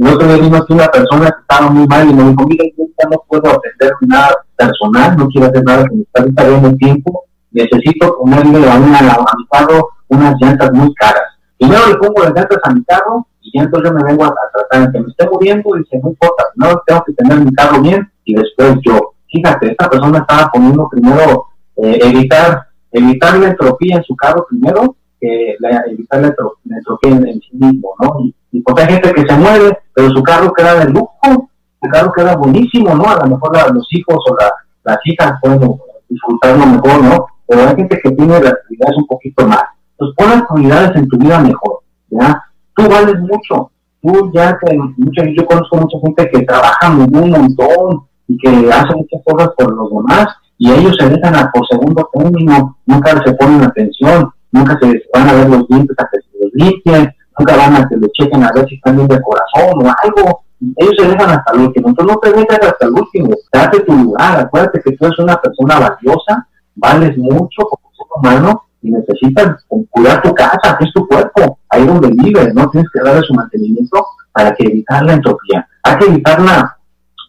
el 0.00 0.08
otro 0.08 0.34
día 0.34 0.58
aquí 0.58 0.72
una 0.72 0.88
persona 0.88 1.30
que 1.30 1.40
estaba 1.40 1.70
muy 1.70 1.86
mal 1.86 2.08
y 2.08 2.14
me 2.14 2.30
dijo, 2.30 2.46
mira, 2.46 2.64
yo 2.76 2.84
no 3.10 3.24
puedo 3.28 3.48
atender 3.48 3.92
nada 4.00 4.34
personal, 4.56 5.16
no 5.16 5.28
quiero 5.28 5.46
hacer 5.46 5.64
nada 5.64 5.84
que 5.84 5.94
me 5.94 6.02
está 6.02 6.48
bien 6.48 6.64
el 6.64 6.78
tiempo, 6.78 7.24
necesito 7.52 8.16
ponerle 8.18 8.68
a, 8.68 8.76
una, 8.76 8.98
a 8.98 9.36
mi 9.36 9.46
carro 9.50 9.88
unas 10.08 10.34
llantas 10.40 10.72
muy 10.72 10.92
caras. 10.94 11.22
Primero 11.58 11.86
le 11.88 11.96
pongo 11.96 12.22
las 12.22 12.34
llantas 12.34 12.58
a 12.62 12.72
mi 12.72 12.84
carro 12.84 13.26
y 13.40 13.58
entonces 13.58 13.92
me 13.92 14.02
vengo 14.04 14.24
a, 14.24 14.34
tratar, 14.52 14.92
que 14.92 15.00
me 15.00 15.08
esté 15.08 15.28
muriendo, 15.30 15.76
y 15.76 15.78
dice, 15.80 16.00
no 16.02 16.10
importa, 16.10 16.44
primero 16.54 16.82
tengo 16.86 17.04
que 17.04 17.12
tener 17.12 17.40
mi 17.40 17.52
carro 17.52 17.80
bien 17.80 18.10
y 18.24 18.34
después 18.34 18.76
yo. 18.84 19.14
Fíjate, 19.30 19.70
esta 19.70 19.90
persona 19.90 20.18
estaba 20.18 20.50
poniendo 20.52 20.88
primero 20.88 21.46
eh, 21.76 21.98
evitar 22.02 22.68
evitar 22.94 23.36
la 23.38 23.48
entropía 23.48 23.96
en 23.96 24.04
su 24.04 24.14
carro 24.14 24.46
primero 24.48 24.96
que 25.20 25.56
la, 25.58 25.82
evitar 25.88 26.20
la 26.20 26.28
entropía 26.28 27.12
en, 27.12 27.26
en 27.26 27.40
sí 27.40 27.50
mismo, 27.52 27.94
¿no? 28.00 28.20
Y, 28.20 28.34
y 28.54 28.60
pues 28.62 28.84
hay 28.86 28.92
gente 28.94 29.12
que 29.12 29.26
se 29.26 29.36
muere, 29.36 29.78
pero 29.94 30.10
su 30.10 30.22
carro 30.22 30.52
queda 30.52 30.74
de 30.84 30.90
lujo, 30.90 31.48
su 31.82 31.90
carro 31.90 32.12
queda 32.12 32.36
buenísimo, 32.36 32.94
¿no? 32.94 33.04
A 33.04 33.16
lo 33.18 33.26
mejor 33.34 33.56
la- 33.56 33.66
los 33.68 33.86
hijos 33.90 34.16
o 34.30 34.36
la- 34.36 34.52
las 34.84 34.98
hijas 35.06 35.32
pueden 35.42 35.74
disfrutarlo 36.08 36.64
mejor, 36.66 37.02
¿no? 37.02 37.26
Pero 37.48 37.62
hay 37.68 37.74
gente 37.74 37.98
que 38.02 38.10
tiene 38.12 38.40
las 38.40 38.54
prioridades 38.66 38.96
un 38.96 39.06
poquito 39.06 39.46
más. 39.46 39.64
Entonces 39.98 40.44
pon 40.48 40.68
las 40.68 40.94
en 40.94 41.08
tu 41.08 41.18
vida 41.18 41.40
mejor, 41.40 41.80
¿ya? 42.10 42.42
Tú 42.76 42.88
vales 42.88 43.18
mucho, 43.20 43.70
tú 44.02 44.30
ya 44.32 44.56
que 44.58 44.76
mucha, 44.98 45.22
yo 45.36 45.44
conozco 45.46 45.76
mucha 45.76 45.98
gente 46.04 46.30
que 46.30 46.42
trabaja 46.42 46.90
un 46.90 47.30
montón 47.30 48.06
y 48.28 48.36
que 48.38 48.48
hace 48.72 48.94
muchas 48.94 49.20
cosas 49.26 49.50
por 49.58 49.74
los 49.74 49.90
demás 49.90 50.28
y 50.58 50.70
ellos 50.70 50.96
se 50.98 51.08
dejan 51.08 51.34
a 51.34 51.50
por 51.50 51.66
segundo 51.68 52.08
término, 52.12 52.76
nunca 52.86 53.20
se 53.24 53.32
ponen 53.34 53.62
atención, 53.64 54.30
nunca 54.52 54.78
se 54.80 55.02
van 55.12 55.28
a 55.28 55.32
ver 55.32 55.48
los 55.50 55.66
dientes 55.68 55.96
a 55.98 56.08
que 56.10 56.18
se 56.20 56.44
los 56.44 56.50
limpien, 56.54 57.12
nunca 57.38 57.56
van 57.56 57.76
a 57.76 57.88
que 57.88 57.96
le 57.96 58.08
chequen 58.10 58.42
a 58.42 58.52
ver 58.52 58.66
si 58.68 58.76
están 58.76 58.96
bien 58.96 59.08
de 59.08 59.20
corazón 59.20 59.86
o 59.86 59.94
algo. 60.02 60.44
Ellos 60.76 60.94
se 60.98 61.08
dejan 61.08 61.30
hasta 61.30 61.52
el 61.52 61.60
último. 61.60 61.88
Entonces 61.88 62.16
no 62.16 62.20
dejes 62.22 62.68
hasta 62.68 62.86
el 62.86 62.92
último. 62.92 63.30
Date 63.52 63.80
tu 63.80 63.92
lugar. 63.92 64.40
Acuérdate 64.40 64.80
que 64.80 64.92
tú 64.96 65.06
eres 65.06 65.18
una 65.18 65.36
persona 65.36 65.78
valiosa, 65.78 66.46
vales 66.74 67.16
mucho 67.18 67.62
como 67.62 67.90
ser 67.92 68.06
humano 68.16 68.62
y 68.82 68.90
necesitas 68.90 69.64
cuidar 69.90 70.22
tu 70.22 70.34
casa, 70.34 70.76
que 70.78 70.84
es 70.84 70.92
tu 70.92 71.06
cuerpo, 71.08 71.58
ahí 71.70 71.86
donde 71.86 72.08
vives, 72.10 72.54
¿no? 72.54 72.68
Tienes 72.70 72.90
que 72.92 73.00
darle 73.00 73.22
su 73.22 73.32
mantenimiento 73.34 74.04
para 74.32 74.54
que 74.54 74.66
evitar 74.66 75.04
la 75.04 75.14
entropía. 75.14 75.66
Hay 75.82 75.96
que 75.98 76.06
evitarla 76.06 76.76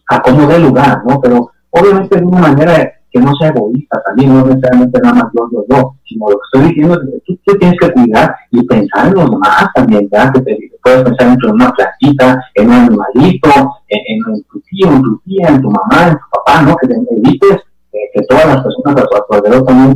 a 0.08 0.22
como 0.22 0.46
dé 0.46 0.58
lugar, 0.58 1.02
¿no? 1.06 1.20
Pero 1.20 1.50
obviamente 1.70 2.18
de 2.18 2.26
una 2.26 2.40
manera 2.40 2.92
que 3.16 3.22
no 3.24 3.34
sea 3.36 3.48
egoísta 3.48 4.02
también, 4.04 4.34
no 4.34 4.44
necesariamente 4.44 5.00
nada 5.00 5.14
más 5.14 5.32
yo, 5.34 5.48
yo, 5.50 5.64
yo, 5.70 5.94
sino 6.04 6.28
lo 6.28 6.36
que 6.36 6.42
estoy 6.52 6.68
diciendo 6.68 6.94
es 6.94 7.00
que 7.00 7.20
tú 7.24 7.40
te 7.46 7.58
tienes 7.58 7.78
que 7.80 7.92
cuidar 7.92 8.36
y 8.50 8.66
pensar 8.66 9.06
en 9.08 9.14
los 9.14 9.30
demás 9.30 9.68
también, 9.74 10.08
ya 10.12 10.30
que 10.32 10.40
te, 10.42 10.58
puedes 10.82 11.02
pensar 11.02 11.28
en 11.28 11.50
una 11.50 11.72
plantita, 11.72 12.44
en 12.54 12.68
un 12.68 12.74
animalito, 12.74 13.50
en, 13.88 14.00
en, 14.06 14.42
tu 14.44 14.60
tío, 14.60 14.92
en 14.92 15.02
tu 15.02 15.18
tía, 15.24 15.48
en 15.48 15.62
tu 15.62 15.70
mamá, 15.70 16.08
en 16.08 16.14
tu 16.14 16.24
papá, 16.30 16.62
¿no? 16.62 16.76
Que 16.76 16.88
te 16.88 16.94
evites 16.94 17.60
eh, 17.92 17.98
que 18.14 18.22
todas 18.28 18.46
las 18.46 18.62
personas 18.62 19.02
a 19.02 19.06
tu 19.06 19.34
alrededor 19.34 19.64
también 19.64 19.94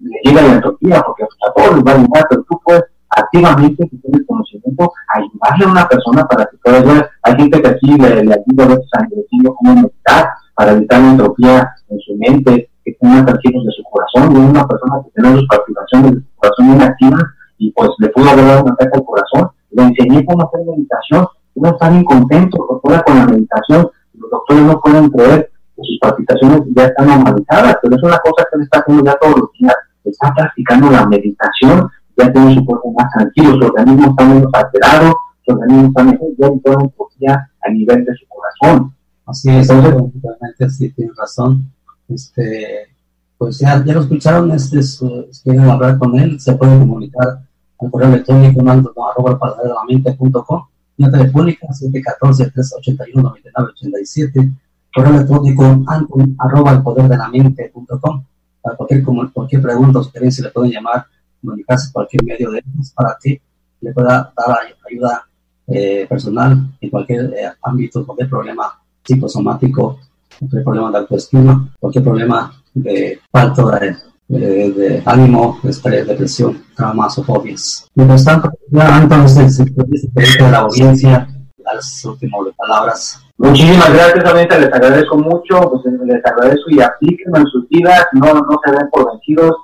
le 0.00 0.20
lleguen 0.24 0.48
la 0.48 0.54
entropía, 0.54 1.02
porque 1.02 1.24
a 1.24 1.52
todos 1.52 1.76
les 1.76 1.84
va 1.84 1.92
a 1.92 1.94
ayudar, 1.94 2.26
pero 2.28 2.42
tú 2.42 2.60
puedes 2.64 2.84
activamente, 3.10 3.88
si 3.88 3.98
tienes 3.98 4.26
conocimiento, 4.26 4.92
ayudarle 5.14 5.64
a 5.64 5.70
una 5.70 5.88
persona 5.88 6.26
para 6.26 6.44
que 6.46 6.56
pueda 6.58 6.82
ver. 6.82 7.10
Hay 7.22 7.36
gente 7.36 7.62
que 7.62 7.68
aquí 7.68 7.96
le, 7.96 8.24
le 8.24 8.34
ayuda 8.34 8.64
a 8.64 8.68
veces 8.68 8.88
a 8.92 9.06
cómo 9.54 9.74
meditar, 9.74 10.28
para 10.58 10.72
evitar 10.72 11.00
la 11.00 11.10
entropía 11.12 11.70
en 11.88 12.00
su 12.00 12.16
mente, 12.16 12.68
que 12.84 12.92
tenga 13.00 13.24
tranquilos 13.24 13.64
de 13.64 13.72
su 13.76 13.82
corazón. 13.84 14.36
Y 14.36 14.50
una 14.50 14.66
persona 14.66 14.96
que 15.04 15.10
tiene 15.22 15.38
sus 15.38 15.46
palpitaciones 15.46 16.10
de 16.10 16.18
su 16.18 16.26
corazón 16.34 16.66
bien 16.66 16.82
activas 16.82 17.22
y 17.58 17.70
pues 17.70 17.90
le 17.98 18.08
pudo 18.08 18.30
haber 18.30 18.44
dado 18.44 18.64
un 18.64 18.72
ataque 18.72 18.90
al 18.98 19.04
corazón. 19.04 19.50
Le 19.70 19.82
enseñé 19.84 20.26
cómo 20.26 20.42
hacer 20.42 20.66
meditación. 20.66 21.28
Uno 21.54 21.70
está 21.70 21.90
bien 21.90 22.04
contento, 22.04 22.66
doctora, 22.68 23.02
con 23.02 23.18
la 23.18 23.26
meditación. 23.26 23.88
Los 24.14 24.30
doctores 24.32 24.64
no 24.64 24.80
pueden 24.80 25.08
creer 25.10 25.50
que 25.76 25.82
sus 25.84 25.98
palpitaciones 26.00 26.62
ya 26.74 26.86
están 26.86 27.06
normalizadas, 27.06 27.76
pero 27.80 27.94
es 27.94 28.02
una 28.02 28.18
cosa 28.18 28.44
que 28.50 28.56
él 28.56 28.62
está 28.62 28.80
haciendo 28.80 29.04
ya 29.04 29.14
todos 29.20 29.38
los 29.38 29.52
días. 29.60 29.76
Está 30.02 30.34
practicando 30.34 30.90
la 30.90 31.06
meditación, 31.06 31.88
ya 32.16 32.32
tiene 32.32 32.54
su 32.54 32.64
cuerpo 32.64 32.92
más 32.98 33.12
tranquilo, 33.12 33.54
su 33.60 33.66
organismo 33.66 34.10
está 34.10 34.24
menos 34.24 34.50
alterado, 34.54 35.14
su 35.46 35.52
organismo 35.52 35.86
está 35.86 36.02
mejor, 36.02 36.28
ya 36.36 36.46
en 36.46 36.52
entropía 36.80 37.50
a 37.62 37.70
nivel 37.70 38.04
de 38.04 38.12
su 38.16 38.26
corazón. 38.26 38.97
Así 39.28 39.48
es, 39.50 39.68
realmente 39.68 40.70
sí 40.70 40.88
tienes 40.88 41.14
razón. 41.14 41.70
Este, 42.08 42.88
pues 43.36 43.58
ya, 43.58 43.84
ya 43.84 43.92
lo 43.92 44.00
escucharon, 44.00 44.50
este, 44.52 44.82
si 44.82 45.04
quieren 45.44 45.68
hablar 45.68 45.98
con 45.98 46.18
él, 46.18 46.40
se 46.40 46.54
pueden 46.54 46.80
comunicar 46.80 47.42
al 47.78 47.90
correo 47.90 48.08
electrónico 48.08 48.62
mando 48.62 48.90
arroba 48.96 49.38
de 49.62 49.68
la 49.68 49.84
mente.com, 49.86 50.66
vía 50.96 51.10
telefónica 51.10 51.66
714-381-9987, 51.68 54.50
correo 54.94 55.16
electrónico 55.16 55.84
anton 55.86 56.34
arroba 56.38 56.72
el 56.72 56.82
poder 56.82 57.06
de 57.08 57.18
la 57.18 57.28
mente.com. 57.28 58.24
Para 58.62 58.76
cualquier, 58.76 59.04
cualquier 59.04 59.60
pregunta 59.60 59.98
o 59.98 60.04
sugerencia 60.04 60.44
le 60.44 60.52
pueden 60.52 60.72
llamar, 60.72 61.04
comunicarse 61.42 61.92
cualquier 61.92 62.24
medio 62.24 62.50
de 62.50 62.60
ellos 62.60 62.92
para 62.94 63.14
que 63.22 63.42
le 63.82 63.92
pueda 63.92 64.32
dar 64.34 64.56
ayuda 64.90 65.28
eh, 65.66 66.06
personal 66.08 66.66
en 66.80 66.88
cualquier 66.88 67.34
eh, 67.34 67.52
ámbito, 67.62 68.06
cualquier 68.06 68.30
problema 68.30 68.72
psicosomático, 69.08 69.98
cualquier 70.38 70.64
problema 70.64 70.90
de 70.90 70.98
autoestima, 70.98 71.68
cualquier 71.80 72.04
problema 72.04 72.52
de 72.74 73.18
falta 73.32 73.80
de, 73.80 73.96
de, 74.28 74.70
de 74.72 75.02
ánimo, 75.06 75.58
estrés, 75.64 76.06
depresión, 76.06 76.62
traumas 76.76 77.18
o 77.18 77.24
fobias. 77.24 77.88
Mientras 77.94 78.24
tanto, 78.24 78.50
ya 78.70 79.02
entonces 79.02 79.56
se 79.56 79.64
de 79.64 80.50
la 80.50 80.58
audiencia 80.58 81.28
las 81.74 82.04
últimas 82.04 82.40
palabras. 82.56 83.22
Muchísimas 83.36 83.92
gracias, 83.92 84.24
Amita, 84.24 84.58
les 84.58 84.72
agradezco 84.72 85.16
mucho, 85.16 85.60
pues 85.70 85.82
les 86.04 86.24
agradezco 86.24 86.70
y 86.70 86.80
aplíquenlo 86.80 87.38
en 87.38 87.46
sus 87.46 87.68
vidas, 87.68 88.06
no, 88.12 88.32
no 88.34 88.60
se 88.64 88.72
den 88.72 88.88
por 88.90 89.10
vencidos. 89.10 89.54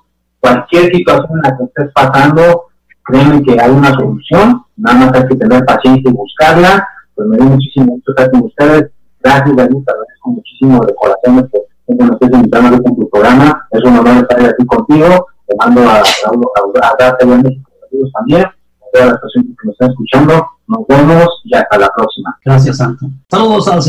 Cualquier 0.40 0.94
situación 0.94 1.30
en 1.36 1.42
la 1.42 1.56
que 1.56 1.64
estés 1.64 1.92
pasando, 1.94 2.66
créanme 3.04 3.42
que 3.42 3.58
hay 3.58 3.70
una 3.70 3.94
solución, 3.94 4.62
nada 4.76 4.98
más 4.98 5.14
hay 5.14 5.26
que 5.28 5.36
tener 5.36 5.64
paciencia 5.64 6.10
y 6.10 6.12
buscarla. 6.12 6.88
Pues 7.14 7.28
me 7.28 7.36
dio 7.36 7.46
muchísimo 7.46 7.92
gusto 7.92 8.10
estar 8.12 8.30
con 8.30 8.42
ustedes 8.42 8.90
Gracias, 9.24 9.56
David, 9.56 9.78
te 9.86 9.92
agradezco 9.92 10.30
muchísimo 10.30 10.84
de 10.84 10.94
corazón 10.94 11.50
que 11.50 11.94
me 11.94 12.12
estés 12.12 12.30
invitando 12.30 12.76
en 12.76 12.82
tu 12.82 13.08
programa. 13.08 13.66
Es 13.70 13.82
un 13.82 13.98
honor 13.98 14.16
estar 14.18 14.44
aquí 14.44 14.66
contigo. 14.66 15.26
Te 15.46 15.56
mando 15.56 15.80
a 15.80 15.96
a, 15.96 16.00
a 16.00 17.08
a 17.08 17.26
México 17.26 17.70
también, 18.12 18.42
a 18.42 18.54
todas 18.92 19.08
las 19.08 19.20
personas 19.20 19.46
que 19.48 19.66
nos 19.66 19.72
están 19.72 19.90
escuchando. 19.90 20.46
Nos 20.66 20.86
vemos 20.88 21.28
y 21.44 21.54
hasta 21.54 21.78
la 21.78 21.88
próxima. 21.88 22.38
Gracias, 22.44 22.76
Santo. 22.76 23.06
Saludos 23.30 23.68
a 23.68 23.76